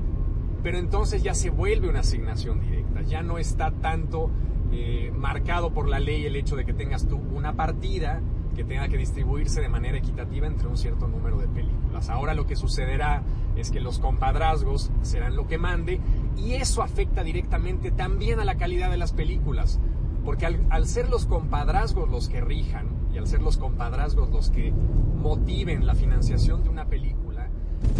Pero 0.62 0.78
entonces 0.78 1.22
ya 1.22 1.34
se 1.34 1.50
vuelve 1.50 1.90
una 1.90 2.00
asignación 2.00 2.60
directa, 2.60 3.02
ya 3.02 3.22
no 3.22 3.36
está 3.36 3.70
tanto 3.70 4.30
eh, 4.72 5.12
marcado 5.14 5.72
por 5.72 5.88
la 5.88 6.00
ley 6.00 6.24
el 6.24 6.34
hecho 6.34 6.56
de 6.56 6.64
que 6.64 6.72
tengas 6.72 7.06
tú 7.06 7.16
una 7.16 7.54
partida 7.54 8.22
que 8.54 8.64
tenga 8.64 8.88
que 8.88 8.96
distribuirse 8.96 9.60
de 9.60 9.68
manera 9.68 9.98
equitativa 9.98 10.46
entre 10.46 10.68
un 10.68 10.76
cierto 10.76 11.08
número 11.08 11.38
de 11.38 11.48
películas. 11.48 12.08
Ahora 12.10 12.34
lo 12.34 12.46
que 12.46 12.56
sucederá 12.56 13.22
es 13.56 13.70
que 13.70 13.80
los 13.80 13.98
compadrazgos 13.98 14.90
serán 15.02 15.36
lo 15.36 15.46
que 15.46 15.58
mande 15.58 16.00
y 16.36 16.54
eso 16.54 16.82
afecta 16.82 17.22
directamente 17.22 17.90
también 17.90 18.40
a 18.40 18.44
la 18.44 18.56
calidad 18.56 18.90
de 18.90 18.96
las 18.96 19.12
películas, 19.12 19.80
porque 20.24 20.46
al, 20.46 20.66
al 20.70 20.86
ser 20.86 21.08
los 21.08 21.26
compadrazgos 21.26 22.10
los 22.10 22.28
que 22.28 22.40
rijan 22.40 22.88
y 23.12 23.18
al 23.18 23.26
ser 23.26 23.42
los 23.42 23.58
compadrazgos 23.58 24.30
los 24.30 24.50
que 24.50 24.72
motiven 24.72 25.86
la 25.86 25.94
financiación 25.94 26.62
de 26.62 26.70
una 26.70 26.86
película, 26.86 27.48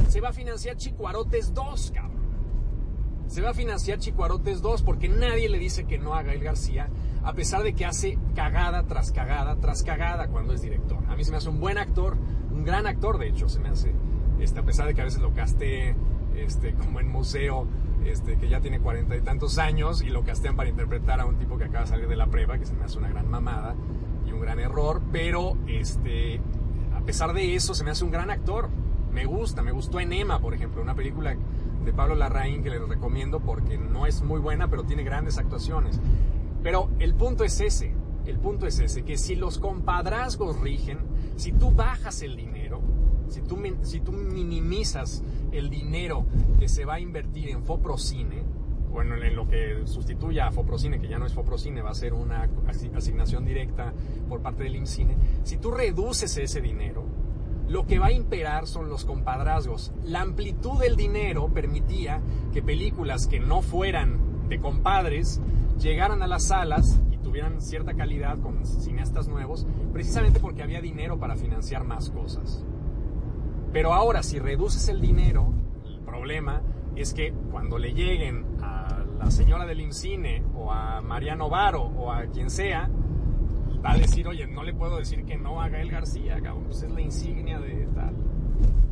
se 0.09 0.21
va 0.21 0.31
a 0.31 0.33
financiar 0.33 0.77
Chicuarotes 0.77 1.55
2, 1.55 1.93
cabrón. 1.95 2.12
Se 3.33 3.41
va 3.41 3.49
a 3.49 3.55
financiar 3.55 3.99
Chicuarotes 3.99 4.61
2 4.61 4.83
porque 4.83 5.09
nadie 5.09 5.49
le 5.49 5.59
dice 5.59 5.85
que 5.85 5.97
no 5.97 6.13
a 6.13 6.23
Gael 6.23 6.45
García, 6.45 6.91
a 7.25 7.33
pesar 7.33 7.63
de 7.63 7.73
que 7.73 7.87
hace 7.87 8.19
cagada 8.35 8.83
tras 8.83 9.11
cagada 9.11 9.57
tras 9.57 9.83
cagada 9.83 10.29
cuando 10.29 10.53
es 10.53 10.61
director. 10.61 10.99
A 11.09 11.17
mí 11.17 11.25
se 11.25 11.31
me 11.31 11.39
hace 11.39 11.49
un 11.49 11.59
buen 11.59 11.79
actor, 11.79 12.19
un 12.51 12.63
gran 12.63 12.87
actor 12.87 13.17
de 13.17 13.29
hecho 13.29 13.49
se 13.49 13.59
me 13.59 13.71
hace, 13.71 13.95
este, 14.39 14.61
a 14.61 14.63
pesar 14.65 14.87
de 14.87 14.93
que 14.93 15.01
a 15.01 15.05
veces 15.05 15.23
lo 15.23 15.33
casté 15.33 15.97
este, 16.37 16.75
como 16.75 17.01
en 17.01 17.09
museo, 17.09 17.67
este, 18.05 18.37
que 18.37 18.51
ya 18.51 18.61
tiene 18.61 18.81
cuarenta 18.81 19.17
y 19.17 19.23
tantos 19.23 19.57
años 19.57 20.03
y 20.03 20.11
lo 20.11 20.25
castean 20.25 20.55
para 20.55 20.69
interpretar 20.69 21.19
a 21.19 21.25
un 21.25 21.39
tipo 21.39 21.57
que 21.57 21.65
acaba 21.65 21.85
de 21.85 21.87
salir 21.87 22.09
de 22.09 22.17
la 22.17 22.27
prueba, 22.27 22.59
que 22.59 22.67
se 22.67 22.75
me 22.75 22.85
hace 22.85 22.99
una 22.99 23.09
gran 23.09 23.31
mamada 23.31 23.75
y 24.27 24.33
un 24.33 24.43
gran 24.43 24.61
error, 24.61 25.01
pero 25.11 25.57
este, 25.69 26.39
a 26.95 27.01
pesar 27.01 27.33
de 27.33 27.55
eso 27.55 27.73
se 27.73 27.83
me 27.83 27.93
hace 27.93 28.05
un 28.05 28.11
gran 28.11 28.31
actor. 28.31 28.69
Me 29.11 29.25
gusta, 29.25 29.63
me 29.63 29.73
gustó 29.73 30.01
Enema, 30.01 30.39
por 30.39 30.53
ejemplo, 30.53 30.83
una 30.83 30.95
película 30.95 31.35
de 31.85 31.93
Pablo 31.93 32.15
Larraín 32.15 32.63
que 32.63 32.71
les 32.71 32.81
recomiendo 32.89 33.41
porque 33.41 33.79
no 33.79 34.07
es 34.07 34.23
muy 34.23 34.41
buena, 34.41 34.69
pero 34.69 34.85
tiene 34.85 35.03
grandes 35.03 35.39
actuaciones. 35.39 36.01
Pero 36.63 36.91
el 36.99 37.15
punto 37.15 37.45
es 37.45 37.61
ese, 37.61 37.95
el 38.27 38.39
punto 38.39 38.67
es 38.67 38.79
ese, 38.79 39.03
que 39.03 39.17
si 39.17 39.35
los 39.35 39.59
compadrazgos 39.59 40.61
rigen, 40.61 40.99
si 41.37 41.53
tú 41.53 41.73
bajas 41.73 42.23
el 42.23 42.37
dinero, 42.37 42.81
si 43.29 43.41
tú, 43.43 43.59
si 43.83 44.01
tú 44.01 44.13
minimizas 44.13 45.23
el 45.51 45.71
dinero 45.71 46.27
que 46.59 46.69
se 46.69 46.85
va 46.85 46.95
a 46.95 47.01
invertir 47.01 47.49
en 47.49 47.65
Foprocine, 47.65 48.45
bueno, 48.91 49.17
en 49.17 49.35
lo 49.35 49.49
que 49.49 49.87
sustituya 49.87 50.49
a 50.49 50.53
Foprocine, 50.53 51.01
que 51.01 51.09
ya 51.09 51.19
no 51.19 51.25
es 51.25 51.33
Foprocine, 51.33 51.81
va 51.81 51.91
a 51.91 51.95
ser 51.95 52.13
una 52.13 52.49
asignación 52.95 53.45
directa 53.45 53.93
por 54.29 54.41
parte 54.41 54.65
del 54.65 54.77
IMCINE, 54.77 55.17
si 55.45 55.57
tú 55.57 55.71
reduces 55.71 56.37
ese 56.37 56.61
dinero, 56.61 57.03
lo 57.69 57.87
que 57.87 57.99
va 57.99 58.07
a 58.07 58.13
imperar 58.13 58.67
son 58.67 58.89
los 58.89 59.05
compadrazgos. 59.05 59.93
La 60.05 60.21
amplitud 60.21 60.81
del 60.81 60.97
dinero 60.97 61.49
permitía 61.49 62.21
que 62.53 62.63
películas 62.63 63.27
que 63.27 63.41
no 63.41 63.63
fueran 63.63 64.49
de 64.49 64.59
compadres 64.59 65.41
llegaran 65.79 66.23
a 66.23 66.27
las 66.27 66.45
salas 66.45 67.01
y 67.11 67.17
tuvieran 67.17 67.61
cierta 67.61 67.95
calidad 67.95 68.39
con 68.41 68.67
cineastas 68.67 69.29
nuevos, 69.29 69.67
precisamente 69.93 70.41
porque 70.41 70.63
había 70.63 70.81
dinero 70.81 71.19
para 71.19 71.37
financiar 71.37 71.85
más 71.85 72.11
cosas. 72.11 72.65
Pero 73.73 73.95
ahora, 73.95 74.23
si 74.23 74.39
reduces 74.39 74.89
el 74.89 75.01
dinero, 75.01 75.53
el 75.87 76.01
problema 76.01 76.63
es 76.95 77.15
que 77.15 77.33
cuando 77.51 77.79
le 77.79 77.95
lleguen 77.95 78.45
a 78.61 79.03
la 79.19 79.31
señora 79.31 79.65
del 79.65 79.81
IMCINE 79.81 80.45
o 80.55 80.71
a 80.71 81.01
Mariano 81.01 81.49
Varo 81.49 81.83
o 81.83 82.13
a 82.13 82.27
quien 82.27 82.51
sea, 82.51 82.91
a 83.85 83.97
decir, 83.97 84.27
oye, 84.29 84.47
no 84.47 84.63
le 84.63 84.75
puedo 84.75 84.97
decir 84.97 85.25
que 85.25 85.37
no 85.37 85.61
a 85.61 85.69
Gael 85.69 85.91
García, 85.91 86.41
cabrón, 86.41 86.65
pues 86.65 86.83
es 86.83 86.91
la 86.91 87.01
insignia 87.01 87.59
de 87.59 87.89
tal. 87.95 88.15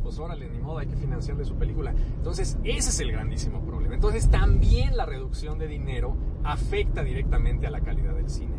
Pues 0.03 0.19
órale, 0.19 0.49
ni 0.49 0.59
modo, 0.59 0.79
hay 0.79 0.87
que 0.87 0.97
financiarle 0.97 1.45
su 1.45 1.55
película. 1.55 1.93
Entonces, 2.17 2.57
ese 2.63 2.89
es 2.89 2.99
el 2.99 3.11
grandísimo 3.11 3.61
problema. 3.61 3.95
Entonces, 3.95 4.29
también 4.29 4.97
la 4.97 5.05
reducción 5.05 5.57
de 5.59 5.67
dinero 5.67 6.17
afecta 6.43 7.03
directamente 7.03 7.67
a 7.67 7.69
la 7.69 7.81
calidad 7.81 8.15
del 8.15 8.29
cine. 8.29 8.55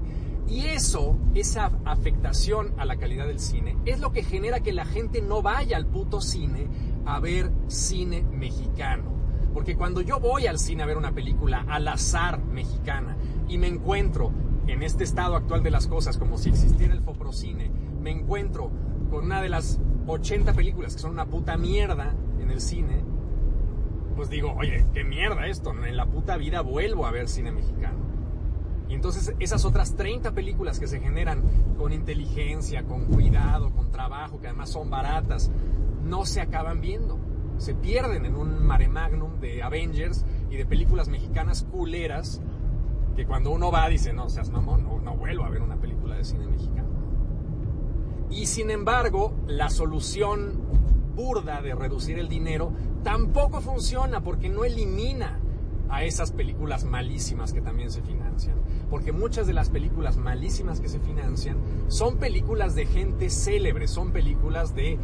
Y 0.49 0.67
eso, 0.67 1.19
esa 1.35 1.71
afectación 1.85 2.75
a 2.77 2.85
la 2.85 2.97
calidad 2.97 3.27
del 3.27 3.39
cine, 3.39 3.77
es 3.85 4.01
lo 4.01 4.13
que 4.13 4.23
genera 4.23 4.61
que 4.61 4.73
la 4.73 4.85
gente 4.85 5.21
no 5.21 5.43
vaya 5.43 5.77
al 5.77 5.87
puto 5.87 6.21
cine 6.21 6.67
a 7.05 7.21
ver 7.21 7.51
cine 7.69 8.23
mexicano. 8.23 9.13
Porque 9.53 9.77
cuando 9.77 10.01
yo 10.01 10.19
voy 10.19 10.47
al 10.47 10.59
cine 10.59 10.83
a 10.83 10.87
ver 10.87 10.97
una 10.97 11.13
película 11.13 11.65
al 11.69 11.87
azar 11.89 12.43
mexicana 12.43 13.17
y 13.49 13.59
me 13.59 13.67
encuentro 13.67 14.33
en 14.67 14.83
este 14.83 15.05
estado 15.05 15.37
actual 15.37 15.63
de 15.63 15.71
las 15.71 15.87
cosas, 15.87 16.19
como 16.19 16.39
si 16.39 16.51
existiera 16.51 16.95
el 16.95 17.03
Foprocine, 17.03 17.71
me 18.01 18.11
encuentro 18.11 18.71
con 19.11 19.25
una 19.25 19.43
de 19.43 19.49
las 19.49 19.81
80 20.07 20.53
películas 20.55 20.95
que 20.95 21.01
son 21.01 21.13
una 21.13 21.27
puta 21.27 21.57
mierda 21.57 22.15
en 22.41 22.51
el 22.51 22.61
cine, 22.61 23.05
pues 24.17 24.29
digo, 24.29 24.55
oye, 24.57 24.87
qué 24.93 25.05
mierda 25.05 25.47
esto, 25.47 25.73
en 25.73 25.97
la 25.97 26.07
puta 26.07 26.37
vida 26.37 26.61
vuelvo 26.61 27.07
a 27.07 27.11
ver 27.11 27.29
cine 27.29 27.51
mexicano. 27.51 27.99
Y 28.89 28.95
entonces 28.95 29.35
esas 29.39 29.65
otras 29.65 29.97
30 29.97 30.33
películas 30.33 30.79
que 30.79 30.87
se 30.87 31.01
generan 31.01 31.43
con 31.79 31.93
inteligencia, 31.93 32.85
con 32.85 33.07
cuidado, 33.07 33.71
con 33.71 33.91
trabajo, 33.91 34.39
que 34.39 34.49
además 34.49 34.71
son 34.71 34.91
baratas, 34.91 35.51
no 36.05 36.27
se 36.27 36.41
acaban 36.41 36.81
viendo. 36.81 37.19
Se 37.57 37.75
pierden 37.75 38.27
en 38.27 38.37
un 38.37 38.65
mare 38.65 38.89
magnum 38.89 39.41
de 39.41 39.63
Avengers 39.63 40.27
y 40.51 40.57
de 40.57 40.67
películas 40.67 41.09
mexicanas 41.09 41.63
culeras 41.63 42.43
que 43.15 43.27
cuando 43.27 43.51
uno 43.51 43.71
va 43.71 43.89
dice, 43.89 44.13
no 44.13 44.29
seas 44.29 44.51
mamón, 44.51 44.85
no, 44.85 45.01
no 45.01 45.17
vuelvo 45.17 45.45
a 45.45 45.51
ver 45.51 45.63
una 45.63 45.77
película 45.77 46.17
de 46.17 46.25
cine 46.25 46.47
mexicano. 46.47 46.89
Y 48.31 48.47
sin 48.47 48.71
embargo, 48.71 49.35
la 49.47 49.69
solución 49.69 50.61
burda 51.15 51.61
de 51.61 51.75
reducir 51.75 52.19
el 52.19 52.29
dinero 52.29 52.73
tampoco 53.03 53.61
funciona 53.61 54.23
porque 54.23 54.49
no 54.49 54.65
elimina 54.65 55.39
a 55.93 56.05
esas 56.05 56.33
películas 56.33 56.85
malísimas 56.85 57.53
que 57.53 57.61
también 57.61 57.91
se 57.91 58.01
financian. 58.01 58.57
Porque 58.89 59.13
muchas 59.13 59.47
de 59.47 59.53
las 59.53 59.69
películas 59.69 60.17
malísimas 60.17 60.81
que 60.81 60.89
se 60.89 60.99
financian 61.01 61.59
son 61.89 62.17
películas 62.17 62.75
de 62.75 62.87
gente 62.87 63.29
célebre, 63.29 63.87
son 63.87 64.11
películas 64.11 64.75
de 64.75 64.99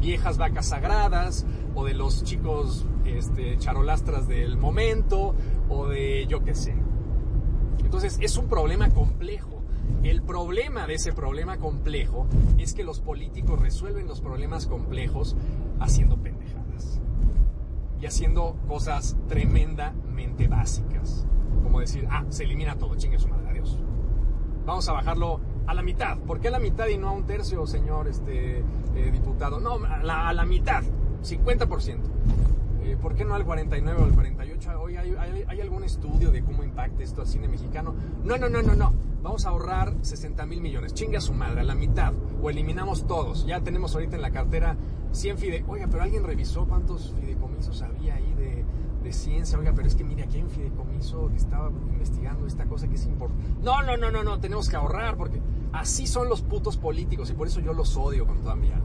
viejas 0.00 0.36
vacas 0.36 0.66
sagradas 0.66 1.46
o 1.74 1.86
de 1.86 1.94
los 1.94 2.24
chicos 2.24 2.84
este, 3.06 3.56
charolastras 3.56 4.28
del 4.28 4.58
momento 4.58 5.34
o 5.70 5.86
de 5.86 6.26
yo 6.28 6.44
qué 6.44 6.54
sé. 6.54 6.74
Entonces 7.94 8.18
es 8.20 8.36
un 8.36 8.48
problema 8.48 8.90
complejo. 8.90 9.62
El 10.02 10.20
problema 10.20 10.84
de 10.88 10.94
ese 10.94 11.12
problema 11.12 11.58
complejo 11.58 12.26
es 12.58 12.74
que 12.74 12.82
los 12.82 12.98
políticos 12.98 13.60
resuelven 13.60 14.08
los 14.08 14.20
problemas 14.20 14.66
complejos 14.66 15.36
haciendo 15.78 16.16
pendejadas 16.16 17.00
y 18.00 18.06
haciendo 18.06 18.56
cosas 18.66 19.16
tremendamente 19.28 20.48
básicas. 20.48 21.24
Como 21.62 21.78
decir, 21.78 22.08
ah, 22.10 22.24
se 22.30 22.42
elimina 22.42 22.76
todo, 22.76 22.96
chingue 22.96 23.20
su 23.20 23.28
madre, 23.28 23.50
adiós. 23.50 23.78
Vamos 24.66 24.88
a 24.88 24.92
bajarlo 24.92 25.40
a 25.68 25.72
la 25.72 25.84
mitad. 25.84 26.18
¿Por 26.18 26.40
qué 26.40 26.48
a 26.48 26.50
la 26.50 26.58
mitad 26.58 26.88
y 26.88 26.98
no 26.98 27.10
a 27.10 27.12
un 27.12 27.26
tercio, 27.26 27.64
señor 27.64 28.08
este, 28.08 28.58
eh, 28.96 29.10
diputado? 29.12 29.60
No, 29.60 29.74
a 29.84 30.02
la, 30.02 30.28
a 30.28 30.32
la 30.32 30.44
mitad, 30.44 30.82
50%. 31.22 31.98
Eh, 32.84 32.98
¿Por 33.00 33.14
qué 33.14 33.24
no 33.24 33.34
al 33.34 33.44
49 33.46 34.02
o 34.02 34.04
al 34.04 34.12
48? 34.12 34.80
Hoy 34.80 34.96
hay, 34.96 35.60
algún 35.60 35.84
estudio 35.84 36.30
de 36.30 36.42
cómo 36.42 36.62
impacta 36.62 37.02
esto 37.02 37.22
al 37.22 37.26
cine 37.26 37.48
mexicano. 37.48 37.94
No, 38.22 38.36
no, 38.36 38.50
no, 38.50 38.60
no, 38.60 38.74
no. 38.74 38.92
Vamos 39.22 39.46
a 39.46 39.48
ahorrar 39.48 39.94
60 40.02 40.44
mil 40.44 40.60
millones. 40.60 40.92
Chingue 40.92 41.16
a 41.16 41.22
su 41.22 41.32
madre, 41.32 41.62
a 41.62 41.64
la 41.64 41.74
mitad. 41.74 42.12
O 42.42 42.50
eliminamos 42.50 43.06
todos. 43.06 43.46
Ya 43.46 43.60
tenemos 43.62 43.94
ahorita 43.94 44.16
en 44.16 44.22
la 44.22 44.30
cartera 44.30 44.76
100 45.12 45.38
fide... 45.38 45.64
Oiga, 45.66 45.86
pero 45.90 46.02
alguien 46.02 46.24
revisó 46.24 46.66
cuántos 46.66 47.14
fideicomisos 47.18 47.80
había 47.80 48.16
ahí 48.16 48.34
de, 48.34 48.64
ciencia. 49.12 49.58
Oiga, 49.58 49.72
pero 49.74 49.86
es 49.86 49.94
que 49.94 50.02
mire, 50.02 50.24
aquí 50.24 50.38
hay 50.38 50.44
fideicomiso 50.44 51.28
que 51.28 51.36
estaba 51.36 51.68
investigando 51.68 52.46
esta 52.46 52.64
cosa 52.64 52.88
que 52.88 52.96
es 52.96 53.06
importante. 53.06 53.44
No, 53.62 53.82
no, 53.82 53.96
no, 53.96 54.10
no, 54.10 54.24
no. 54.24 54.40
Tenemos 54.40 54.68
que 54.68 54.76
ahorrar 54.76 55.16
porque 55.16 55.40
así 55.72 56.06
son 56.06 56.28
los 56.28 56.42
putos 56.42 56.76
políticos 56.76 57.30
y 57.30 57.34
por 57.34 57.46
eso 57.46 57.60
yo 57.60 57.72
los 57.72 57.96
odio 57.96 58.26
con 58.26 58.40
toda 58.42 58.56
mi 58.56 58.70
alma. 58.70 58.84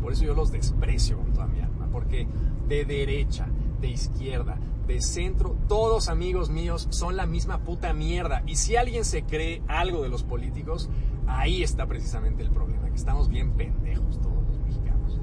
Por 0.00 0.12
eso 0.12 0.24
yo 0.24 0.34
los 0.34 0.52
desprecio 0.52 1.18
con 1.18 1.32
toda 1.32 1.46
mi 1.46 1.60
alma. 1.60 1.88
Porque 1.92 2.26
de 2.68 2.84
derecha, 2.84 3.46
de 3.80 3.88
izquierda, 3.88 4.58
de 4.86 5.00
centro, 5.00 5.56
todos 5.68 6.08
amigos 6.08 6.50
míos 6.50 6.86
son 6.90 7.16
la 7.16 7.26
misma 7.26 7.58
puta 7.58 7.92
mierda. 7.92 8.42
Y 8.46 8.56
si 8.56 8.76
alguien 8.76 9.04
se 9.04 9.24
cree 9.24 9.62
algo 9.66 10.02
de 10.02 10.08
los 10.08 10.22
políticos, 10.22 10.88
ahí 11.26 11.62
está 11.62 11.86
precisamente 11.86 12.42
el 12.42 12.50
problema, 12.50 12.88
que 12.88 12.96
estamos 12.96 13.28
bien 13.28 13.52
pendejos 13.52 14.20
todos 14.20 14.46
los 14.48 14.58
mexicanos. 14.60 15.18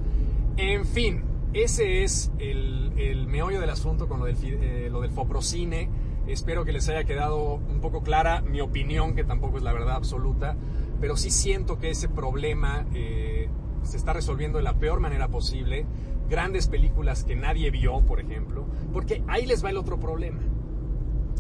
En 0.58 0.86
fin, 0.86 1.24
ese 1.54 2.04
es 2.04 2.32
el, 2.40 3.28
meollo 3.28 3.60
del 3.60 3.70
asunto 3.70 4.08
con 4.08 4.20
lo 4.20 4.26
del, 4.26 4.38
eh, 4.44 4.90
lo 4.92 5.02
del 5.02 5.12
Foprocine. 5.12 5.90
Espero 6.28 6.66
que 6.66 6.72
les 6.72 6.88
haya 6.90 7.04
quedado 7.04 7.56
un 7.56 7.82
poco 7.82 8.04
clara 8.04 8.42
mi 8.42 8.62
opinión, 8.62 9.16
que 9.16 9.24
tampoco 9.24 9.58
es 9.58 9.64
la 9.64 9.74
verdad 9.74 9.96
absoluta, 9.96 10.56
pero 11.02 11.18
sí 11.18 11.32
siento 11.32 11.80
que 11.80 11.90
ese 11.90 12.08
problema 12.08 12.86
eh, 12.94 13.50
se 13.84 13.98
está 13.98 14.14
resolviendo 14.14 14.58
de 14.58 14.64
la 14.64 14.74
peor 14.74 15.00
manera 15.00 15.28
posible 15.28 15.86
grandes 16.30 16.68
películas 16.68 17.24
que 17.24 17.36
nadie 17.36 17.72
vio, 17.72 18.02
por 18.02 18.20
ejemplo, 18.20 18.66
porque 18.92 19.24
ahí 19.28 19.46
les 19.46 19.64
va 19.64 19.70
el 19.70 19.78
otro 19.78 20.00
problema. 20.00 20.42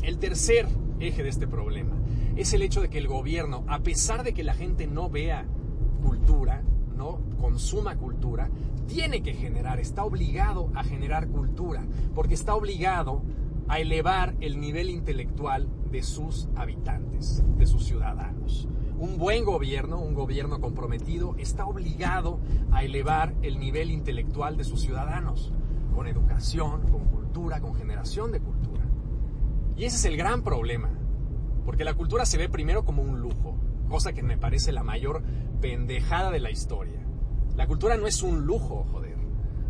El 0.01 0.17
tercer 0.17 0.67
eje 0.99 1.23
de 1.23 1.29
este 1.29 1.47
problema 1.47 1.95
es 2.35 2.53
el 2.53 2.61
hecho 2.61 2.81
de 2.81 2.89
que 2.89 2.97
el 2.97 3.07
gobierno, 3.07 3.63
a 3.67 3.79
pesar 3.79 4.23
de 4.23 4.33
que 4.33 4.43
la 4.43 4.53
gente 4.53 4.87
no 4.87 5.09
vea 5.09 5.45
cultura, 6.01 6.63
no 6.95 7.21
consuma 7.39 7.95
cultura, 7.95 8.49
tiene 8.87 9.21
que 9.21 9.33
generar, 9.33 9.79
está 9.79 10.03
obligado 10.03 10.69
a 10.75 10.83
generar 10.83 11.27
cultura, 11.27 11.85
porque 12.13 12.33
está 12.33 12.55
obligado 12.55 13.23
a 13.67 13.79
elevar 13.79 14.35
el 14.41 14.59
nivel 14.59 14.89
intelectual 14.89 15.69
de 15.91 16.03
sus 16.03 16.49
habitantes, 16.55 17.43
de 17.57 17.65
sus 17.65 17.85
ciudadanos. 17.85 18.67
Un 18.97 19.17
buen 19.17 19.43
gobierno, 19.43 19.99
un 19.99 20.13
gobierno 20.13 20.61
comprometido, 20.61 21.35
está 21.37 21.65
obligado 21.65 22.39
a 22.71 22.83
elevar 22.83 23.33
el 23.41 23.59
nivel 23.59 23.91
intelectual 23.91 24.55
de 24.55 24.63
sus 24.63 24.81
ciudadanos, 24.81 25.51
con 25.93 26.07
educación, 26.07 26.83
con 26.89 27.05
cultura, 27.05 27.59
con 27.59 27.75
generación 27.75 28.31
de 28.31 28.39
cultura. 28.39 28.85
Y 29.75 29.85
ese 29.85 29.97
es 29.97 30.05
el 30.05 30.15
gran 30.15 30.43
problema, 30.43 30.89
porque 31.65 31.83
la 31.83 31.95
cultura 31.95 32.25
se 32.25 32.37
ve 32.37 32.49
primero 32.49 32.85
como 32.85 33.01
un 33.01 33.19
lujo, 33.19 33.57
cosa 33.89 34.13
que 34.13 34.23
me 34.23 34.37
parece 34.37 34.71
la 34.71 34.83
mayor 34.83 35.23
pendejada 35.59 36.31
de 36.31 36.39
la 36.39 36.51
historia. 36.51 37.05
La 37.55 37.67
cultura 37.67 37.97
no 37.97 38.07
es 38.07 38.21
un 38.23 38.45
lujo, 38.45 38.85
joder. 38.91 39.17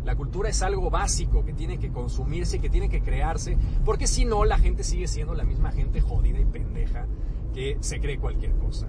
La 0.04 0.16
cultura 0.16 0.50
es 0.50 0.62
algo 0.62 0.90
básico 0.90 1.46
que 1.46 1.54
tiene 1.54 1.78
que 1.78 1.90
consumirse, 1.90 2.60
que 2.60 2.68
tiene 2.68 2.90
que 2.90 3.00
crearse, 3.00 3.56
porque 3.86 4.06
si 4.06 4.26
no, 4.26 4.44
la 4.44 4.58
gente 4.58 4.84
sigue 4.84 5.08
siendo 5.08 5.34
la 5.34 5.44
misma 5.44 5.72
gente 5.72 6.02
jodida 6.02 6.38
y 6.38 6.44
pendeja 6.44 7.06
que 7.54 7.78
se 7.80 8.00
cree 8.00 8.18
cualquier 8.18 8.52
cosa. 8.56 8.88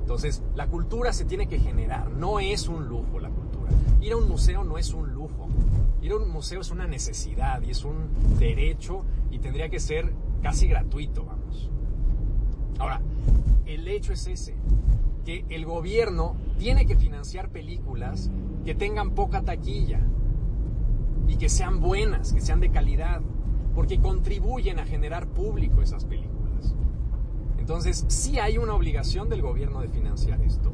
Entonces, 0.00 0.42
la 0.54 0.66
cultura 0.66 1.12
se 1.12 1.24
tiene 1.24 1.46
que 1.46 1.58
generar, 1.58 2.10
no 2.10 2.40
es 2.40 2.68
un 2.68 2.88
lujo 2.88 3.20
la 3.20 3.30
cultura. 3.30 3.70
Ir 4.00 4.12
a 4.12 4.16
un 4.16 4.28
museo 4.28 4.64
no 4.64 4.76
es 4.76 4.92
un 4.92 5.12
lujo. 5.12 5.48
Ir 6.02 6.12
a 6.12 6.16
un 6.16 6.30
museo 6.30 6.60
es 6.60 6.70
una 6.72 6.88
necesidad 6.88 7.62
y 7.62 7.70
es 7.70 7.84
un 7.84 8.08
derecho 8.38 9.04
y 9.30 9.38
tendría 9.38 9.68
que 9.68 9.78
ser 9.78 10.12
casi 10.42 10.66
gratuito, 10.66 11.24
vamos. 11.24 11.70
Ahora, 12.78 13.00
el 13.64 13.86
hecho 13.86 14.12
es 14.12 14.26
ese, 14.26 14.56
que 15.24 15.44
el 15.48 15.64
gobierno 15.64 16.36
tiene 16.58 16.84
que 16.84 16.96
financiar 16.96 17.50
películas 17.50 18.30
que 18.64 18.74
tengan 18.74 19.12
poca 19.12 19.42
taquilla 19.42 20.00
y 21.28 21.36
que 21.36 21.48
sean 21.48 21.80
buenas, 21.80 22.32
que 22.32 22.40
sean 22.40 22.58
de 22.58 22.70
calidad, 22.70 23.20
porque 23.74 24.00
contribuyen 24.00 24.80
a 24.80 24.84
generar 24.84 25.28
público 25.28 25.80
esas 25.80 26.04
películas. 26.04 26.31
Entonces, 27.62 28.04
sí 28.08 28.40
hay 28.40 28.58
una 28.58 28.74
obligación 28.74 29.28
del 29.28 29.40
gobierno 29.40 29.82
de 29.82 29.88
financiar 29.88 30.42
esto. 30.42 30.72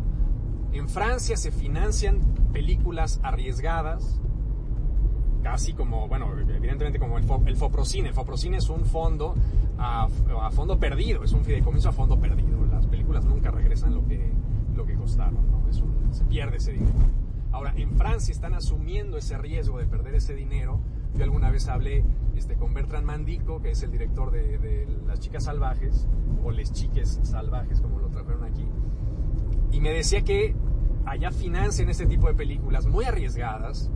En 0.72 0.88
Francia 0.88 1.36
se 1.36 1.50
financian 1.50 2.18
películas 2.50 3.20
arriesgadas, 3.22 4.18
casi 5.42 5.74
como, 5.74 6.08
bueno, 6.08 6.32
evidentemente 6.38 6.98
como 6.98 7.18
el, 7.18 7.26
el 7.44 7.56
FOPROCINE. 7.56 8.08
El 8.08 8.14
FOPROCINE 8.14 8.56
es 8.56 8.70
un 8.70 8.86
fondo 8.86 9.34
a, 9.76 10.08
fondo 10.50 10.78
perdido, 10.78 11.24
es 11.24 11.34
un 11.34 11.44
fideicomiso 11.44 11.90
a 11.90 11.92
fondo 11.92 12.18
perdido. 12.18 12.64
Las 12.72 12.86
películas 12.86 13.26
nunca 13.26 13.50
regresan 13.50 13.94
lo 13.94 14.06
que, 14.06 14.32
lo 14.74 14.86
que 14.86 14.94
costaron, 14.94 15.46
se 16.10 16.24
pierde 16.24 16.56
ese 16.56 16.72
dinero. 16.72 16.94
Ahora, 17.52 17.74
en 17.76 17.92
Francia 17.98 18.32
están 18.32 18.54
asumiendo 18.54 19.18
ese 19.18 19.36
riesgo 19.36 19.78
de 19.78 19.84
perder 19.84 20.14
ese 20.14 20.34
dinero. 20.34 20.80
Yo 21.14 21.24
alguna 21.24 21.50
vez 21.50 21.68
hablé 21.68 22.02
este, 22.38 22.54
con 22.54 22.72
Bertrand 22.72 23.04
Mandico, 23.04 23.60
que 23.60 23.72
es 23.72 23.82
el 23.82 23.90
director 23.90 24.30
de, 24.30 24.86
Las 25.06 25.18
Chicas 25.18 25.44
Salvajes, 25.44 26.06
o 26.44 26.52
Les 26.52 26.72
Chiques 26.72 27.18
Salvajes, 27.24 27.80
como 27.80 27.98
lo 27.98 28.08
trajeron 28.08 28.44
aquí, 28.44 28.64
y 29.72 29.80
me 29.80 29.90
decía 29.90 30.22
que 30.22 30.54
allá 31.04 31.32
financian 31.32 31.88
este 31.88 32.06
tipo 32.06 32.28
de 32.28 32.34
películas 32.34 32.86
muy 32.86 33.04
arriesgadas, 33.04 33.90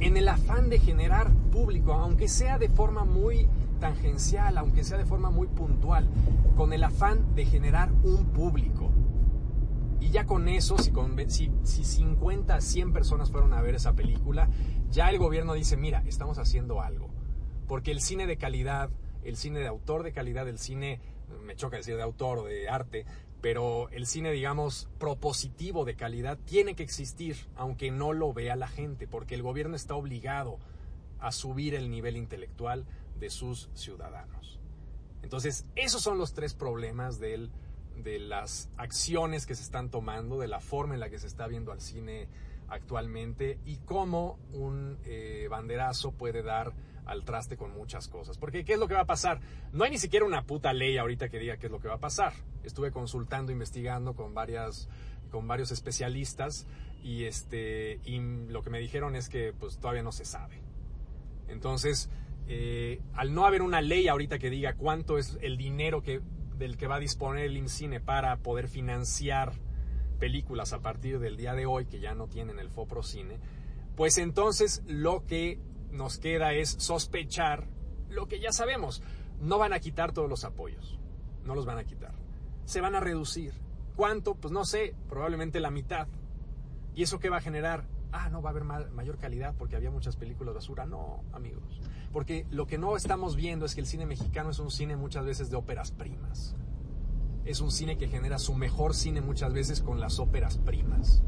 en 0.00 0.16
el 0.16 0.28
afán 0.28 0.68
de 0.68 0.78
generar 0.78 1.32
público, 1.50 1.94
aunque 1.94 2.28
sea 2.28 2.58
de 2.58 2.68
forma 2.68 3.04
muy 3.04 3.48
tangencial, 3.80 4.58
aunque 4.58 4.84
sea 4.84 4.98
de 4.98 5.06
forma 5.06 5.30
muy 5.30 5.46
puntual, 5.46 6.08
con 6.56 6.72
el 6.72 6.84
afán 6.84 7.34
de 7.34 7.46
generar 7.46 7.90
un 8.02 8.26
público. 8.26 8.90
Y 9.98 10.10
ya 10.10 10.24
con 10.24 10.48
eso, 10.48 10.78
si, 10.78 10.90
con, 10.90 11.16
si, 11.28 11.50
50, 11.62 12.60
100 12.60 12.92
personas 12.92 13.30
fueron 13.30 13.52
a 13.52 13.60
ver 13.60 13.74
esa 13.74 13.94
película, 13.94 14.48
ya 14.90 15.10
el 15.10 15.18
gobierno 15.18 15.54
dice, 15.54 15.76
mira, 15.76 16.02
estamos 16.06 16.38
haciendo 16.38 16.80
algo. 16.80 17.09
Porque 17.70 17.92
el 17.92 18.00
cine 18.00 18.26
de 18.26 18.36
calidad, 18.36 18.90
el 19.22 19.36
cine 19.36 19.60
de 19.60 19.68
autor 19.68 20.02
de 20.02 20.10
calidad, 20.10 20.48
el 20.48 20.58
cine, 20.58 20.98
me 21.44 21.54
choca 21.54 21.76
decir 21.76 21.94
de 21.94 22.02
autor 22.02 22.40
o 22.40 22.44
de 22.44 22.68
arte, 22.68 23.06
pero 23.40 23.88
el 23.90 24.08
cine, 24.08 24.32
digamos, 24.32 24.88
propositivo 24.98 25.84
de 25.84 25.94
calidad 25.94 26.36
tiene 26.44 26.74
que 26.74 26.82
existir, 26.82 27.36
aunque 27.54 27.92
no 27.92 28.12
lo 28.12 28.32
vea 28.32 28.56
la 28.56 28.66
gente, 28.66 29.06
porque 29.06 29.36
el 29.36 29.42
gobierno 29.42 29.76
está 29.76 29.94
obligado 29.94 30.58
a 31.20 31.30
subir 31.30 31.76
el 31.76 31.92
nivel 31.92 32.16
intelectual 32.16 32.86
de 33.20 33.30
sus 33.30 33.70
ciudadanos. 33.74 34.58
Entonces, 35.22 35.64
esos 35.76 36.02
son 36.02 36.18
los 36.18 36.32
tres 36.34 36.54
problemas 36.54 37.20
de 37.20 37.38
las 38.18 38.68
acciones 38.78 39.46
que 39.46 39.54
se 39.54 39.62
están 39.62 39.90
tomando, 39.90 40.40
de 40.40 40.48
la 40.48 40.58
forma 40.58 40.94
en 40.94 40.98
la 40.98 41.08
que 41.08 41.20
se 41.20 41.28
está 41.28 41.46
viendo 41.46 41.70
al 41.70 41.80
cine 41.80 42.26
actualmente 42.66 43.60
y 43.64 43.76
cómo 43.76 44.40
un 44.52 44.98
eh, 45.04 45.46
banderazo 45.48 46.10
puede 46.10 46.42
dar 46.42 46.72
al 47.10 47.24
traste 47.24 47.56
con 47.56 47.72
muchas 47.72 48.08
cosas. 48.08 48.38
Porque, 48.38 48.64
¿qué 48.64 48.74
es 48.74 48.78
lo 48.78 48.86
que 48.86 48.94
va 48.94 49.00
a 49.00 49.06
pasar? 49.06 49.40
No 49.72 49.84
hay 49.84 49.90
ni 49.90 49.98
siquiera 49.98 50.24
una 50.24 50.42
puta 50.42 50.72
ley 50.72 50.96
ahorita 50.96 51.28
que 51.28 51.38
diga 51.38 51.56
qué 51.56 51.66
es 51.66 51.72
lo 51.72 51.80
que 51.80 51.88
va 51.88 51.94
a 51.94 52.00
pasar. 52.00 52.32
Estuve 52.62 52.92
consultando, 52.92 53.50
investigando 53.50 54.14
con, 54.14 54.32
varias, 54.32 54.88
con 55.30 55.48
varios 55.48 55.72
especialistas 55.72 56.66
y, 57.02 57.24
este, 57.24 57.98
y 58.04 58.20
lo 58.20 58.62
que 58.62 58.70
me 58.70 58.78
dijeron 58.78 59.16
es 59.16 59.28
que 59.28 59.52
pues, 59.52 59.78
todavía 59.78 60.04
no 60.04 60.12
se 60.12 60.24
sabe. 60.24 60.62
Entonces, 61.48 62.08
eh, 62.46 63.00
al 63.14 63.34
no 63.34 63.44
haber 63.44 63.62
una 63.62 63.80
ley 63.80 64.06
ahorita 64.06 64.38
que 64.38 64.48
diga 64.48 64.74
cuánto 64.74 65.18
es 65.18 65.36
el 65.42 65.56
dinero 65.56 66.02
que, 66.02 66.20
del 66.58 66.76
que 66.76 66.86
va 66.86 66.96
a 66.96 67.00
disponer 67.00 67.46
el 67.46 67.56
IMCINE 67.56 68.00
para 68.00 68.36
poder 68.36 68.68
financiar 68.68 69.52
películas 70.20 70.72
a 70.72 70.78
partir 70.78 71.18
del 71.18 71.36
día 71.36 71.54
de 71.54 71.66
hoy, 71.66 71.86
que 71.86 71.98
ya 71.98 72.14
no 72.14 72.28
tienen 72.28 72.60
el 72.60 72.70
FOPROCINE, 72.70 73.38
pues 73.96 74.16
entonces 74.18 74.82
lo 74.86 75.26
que 75.26 75.58
nos 75.92 76.18
queda 76.18 76.52
es 76.52 76.70
sospechar 76.70 77.68
lo 78.08 78.26
que 78.26 78.40
ya 78.40 78.52
sabemos. 78.52 79.02
No 79.40 79.58
van 79.58 79.72
a 79.72 79.80
quitar 79.80 80.12
todos 80.12 80.28
los 80.28 80.44
apoyos, 80.44 80.98
no 81.44 81.54
los 81.54 81.66
van 81.66 81.78
a 81.78 81.84
quitar. 81.84 82.14
Se 82.64 82.80
van 82.80 82.94
a 82.94 83.00
reducir. 83.00 83.54
¿Cuánto? 83.96 84.34
Pues 84.34 84.52
no 84.52 84.64
sé, 84.64 84.94
probablemente 85.08 85.60
la 85.60 85.70
mitad. 85.70 86.08
¿Y 86.94 87.02
eso 87.02 87.18
qué 87.18 87.28
va 87.28 87.38
a 87.38 87.42
generar? 87.42 87.86
Ah, 88.12 88.28
no 88.28 88.42
va 88.42 88.50
a 88.50 88.52
haber 88.52 88.64
mayor 88.64 89.18
calidad 89.18 89.54
porque 89.56 89.76
había 89.76 89.90
muchas 89.90 90.16
películas 90.16 90.54
basura. 90.54 90.86
No, 90.86 91.22
amigos. 91.32 91.80
Porque 92.12 92.46
lo 92.50 92.66
que 92.66 92.78
no 92.78 92.96
estamos 92.96 93.36
viendo 93.36 93.66
es 93.66 93.74
que 93.74 93.80
el 93.80 93.86
cine 93.86 94.06
mexicano 94.06 94.50
es 94.50 94.58
un 94.58 94.70
cine 94.70 94.96
muchas 94.96 95.24
veces 95.24 95.50
de 95.50 95.56
óperas 95.56 95.92
primas. 95.92 96.56
Es 97.44 97.60
un 97.60 97.70
cine 97.70 97.96
que 97.96 98.08
genera 98.08 98.38
su 98.38 98.54
mejor 98.54 98.94
cine 98.94 99.20
muchas 99.20 99.52
veces 99.52 99.80
con 99.80 100.00
las 100.00 100.18
óperas 100.18 100.58
primas. 100.58 101.22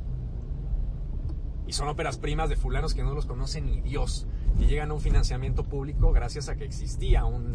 Son 1.72 1.88
óperas 1.88 2.18
primas 2.18 2.50
de 2.50 2.56
fulanos 2.56 2.92
que 2.92 3.02
no 3.02 3.14
los 3.14 3.24
conoce 3.24 3.62
ni 3.62 3.80
Dios 3.80 4.26
y 4.58 4.66
llegan 4.66 4.90
a 4.90 4.94
un 4.94 5.00
financiamiento 5.00 5.64
público 5.64 6.12
gracias 6.12 6.50
a 6.50 6.54
que 6.54 6.64
existía 6.64 7.24
un, 7.24 7.54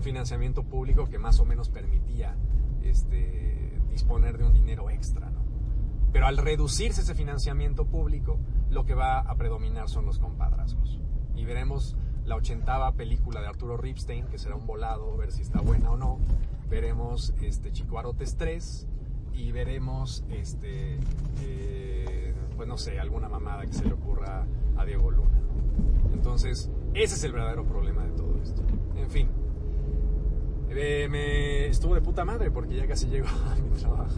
financiamiento 0.00 0.62
público 0.62 1.04
que 1.10 1.18
más 1.18 1.38
o 1.40 1.44
menos 1.44 1.68
permitía 1.68 2.34
este, 2.82 3.78
disponer 3.90 4.38
de 4.38 4.44
un 4.44 4.54
dinero 4.54 4.88
extra. 4.88 5.30
Pero 6.10 6.26
al 6.26 6.38
reducirse 6.38 7.02
ese 7.02 7.14
financiamiento 7.14 7.84
público, 7.84 8.38
lo 8.70 8.86
que 8.86 8.94
va 8.94 9.18
a 9.18 9.34
predominar 9.36 9.90
son 9.90 10.06
los 10.06 10.18
compadrazgos. 10.18 10.98
Y 11.36 11.44
veremos 11.44 11.96
la 12.24 12.36
ochentava 12.36 12.90
película 12.92 13.42
de 13.42 13.48
Arturo 13.48 13.76
Ripstein, 13.76 14.28
que 14.28 14.38
será 14.38 14.56
un 14.56 14.66
volado, 14.66 15.14
ver 15.18 15.30
si 15.30 15.42
está 15.42 15.60
buena 15.60 15.90
o 15.90 15.98
no. 15.98 16.18
Veremos 16.70 17.34
este, 17.42 17.70
Chico 17.70 17.98
Arotes 17.98 18.38
3 18.38 18.88
y 19.34 19.52
veremos, 19.52 20.24
este, 20.30 20.98
eh, 21.42 22.29
pues 22.60 22.68
no 22.68 22.76
sé, 22.76 23.00
alguna 23.00 23.26
mamada 23.26 23.64
que 23.64 23.72
se 23.72 23.86
le 23.86 23.94
ocurra 23.94 24.46
a 24.76 24.84
Diego 24.84 25.10
Luna. 25.10 25.40
Entonces, 26.12 26.70
ese 26.92 27.14
es 27.14 27.24
el 27.24 27.32
verdadero 27.32 27.64
problema 27.64 28.04
de 28.04 28.10
todo 28.10 28.38
esto. 28.42 28.60
En 28.96 29.08
fin, 29.08 29.30
eh, 30.68 31.08
me 31.10 31.68
estuvo 31.68 31.94
de 31.94 32.02
puta 32.02 32.22
madre 32.26 32.50
porque 32.50 32.76
ya 32.76 32.86
casi 32.86 33.06
llego 33.06 33.28
a 33.50 33.54
mi 33.54 33.70
trabajo. 33.80 34.14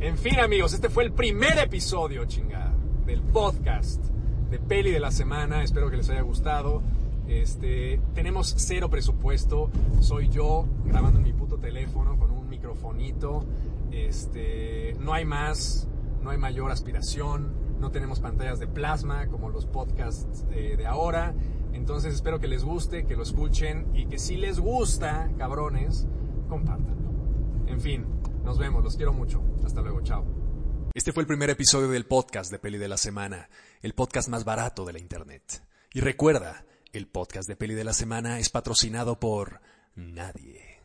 En 0.00 0.16
fin, 0.16 0.38
amigos, 0.38 0.72
este 0.72 0.88
fue 0.88 1.04
el 1.04 1.12
primer 1.12 1.58
episodio, 1.58 2.24
chingada, 2.24 2.72
del 3.04 3.20
podcast 3.20 4.02
de 4.50 4.58
Peli 4.58 4.90
de 4.90 5.00
la 5.00 5.10
Semana. 5.10 5.62
Espero 5.62 5.90
que 5.90 5.98
les 5.98 6.08
haya 6.08 6.22
gustado. 6.22 6.82
Este, 7.28 8.00
tenemos 8.14 8.54
cero 8.56 8.88
presupuesto. 8.88 9.68
Soy 10.00 10.30
yo 10.30 10.64
grabando 10.86 11.18
en 11.18 11.24
mi 11.26 11.34
puto 11.34 11.58
teléfono 11.58 12.18
con 12.18 12.30
un 12.30 12.48
microfonito. 12.48 13.44
Este, 13.92 14.96
no 15.00 15.12
hay 15.12 15.26
más, 15.26 15.86
no 16.26 16.32
hay 16.32 16.38
mayor 16.38 16.70
aspiración 16.70 17.66
no 17.78 17.90
tenemos 17.90 18.20
pantallas 18.20 18.58
de 18.58 18.66
plasma 18.66 19.28
como 19.28 19.50
los 19.50 19.66
podcasts 19.66 20.48
de, 20.48 20.86
ahora. 20.86 21.34
Entonces 21.72 22.14
espero 22.14 22.40
que 22.40 22.48
les 22.48 22.64
guste, 22.64 23.06
que 23.06 23.16
lo 23.16 23.22
escuchen 23.22 23.94
y 23.94 24.06
que 24.06 24.18
si 24.18 24.36
les 24.36 24.58
gusta, 24.58 25.30
cabrones, 25.36 26.06
compártanlo. 26.48 27.10
En 27.66 27.80
fin, 27.80 28.06
nos 28.42 28.58
vemos, 28.58 28.82
los 28.82 28.96
quiero 28.96 29.12
mucho. 29.12 29.42
Hasta 29.64 29.82
luego, 29.82 30.00
chao. 30.00 30.24
Este 30.94 31.12
fue 31.12 31.22
el 31.22 31.26
primer 31.26 31.50
episodio 31.50 31.88
del 31.88 32.06
podcast 32.06 32.50
de 32.50 32.58
Peli 32.58 32.78
de 32.78 32.88
la 32.88 32.96
Semana, 32.96 33.50
el 33.82 33.92
podcast 33.92 34.28
más 34.28 34.44
barato 34.44 34.86
de 34.86 34.94
la 34.94 34.98
Internet. 34.98 35.62
Y 35.92 36.00
recuerda, 36.00 36.64
el 36.92 37.06
podcast 37.06 37.46
de 37.46 37.56
Peli 37.56 37.74
de 37.74 37.84
la 37.84 37.92
Semana 37.92 38.38
es 38.38 38.48
patrocinado 38.48 39.20
por 39.20 39.60
nadie. 39.94 40.75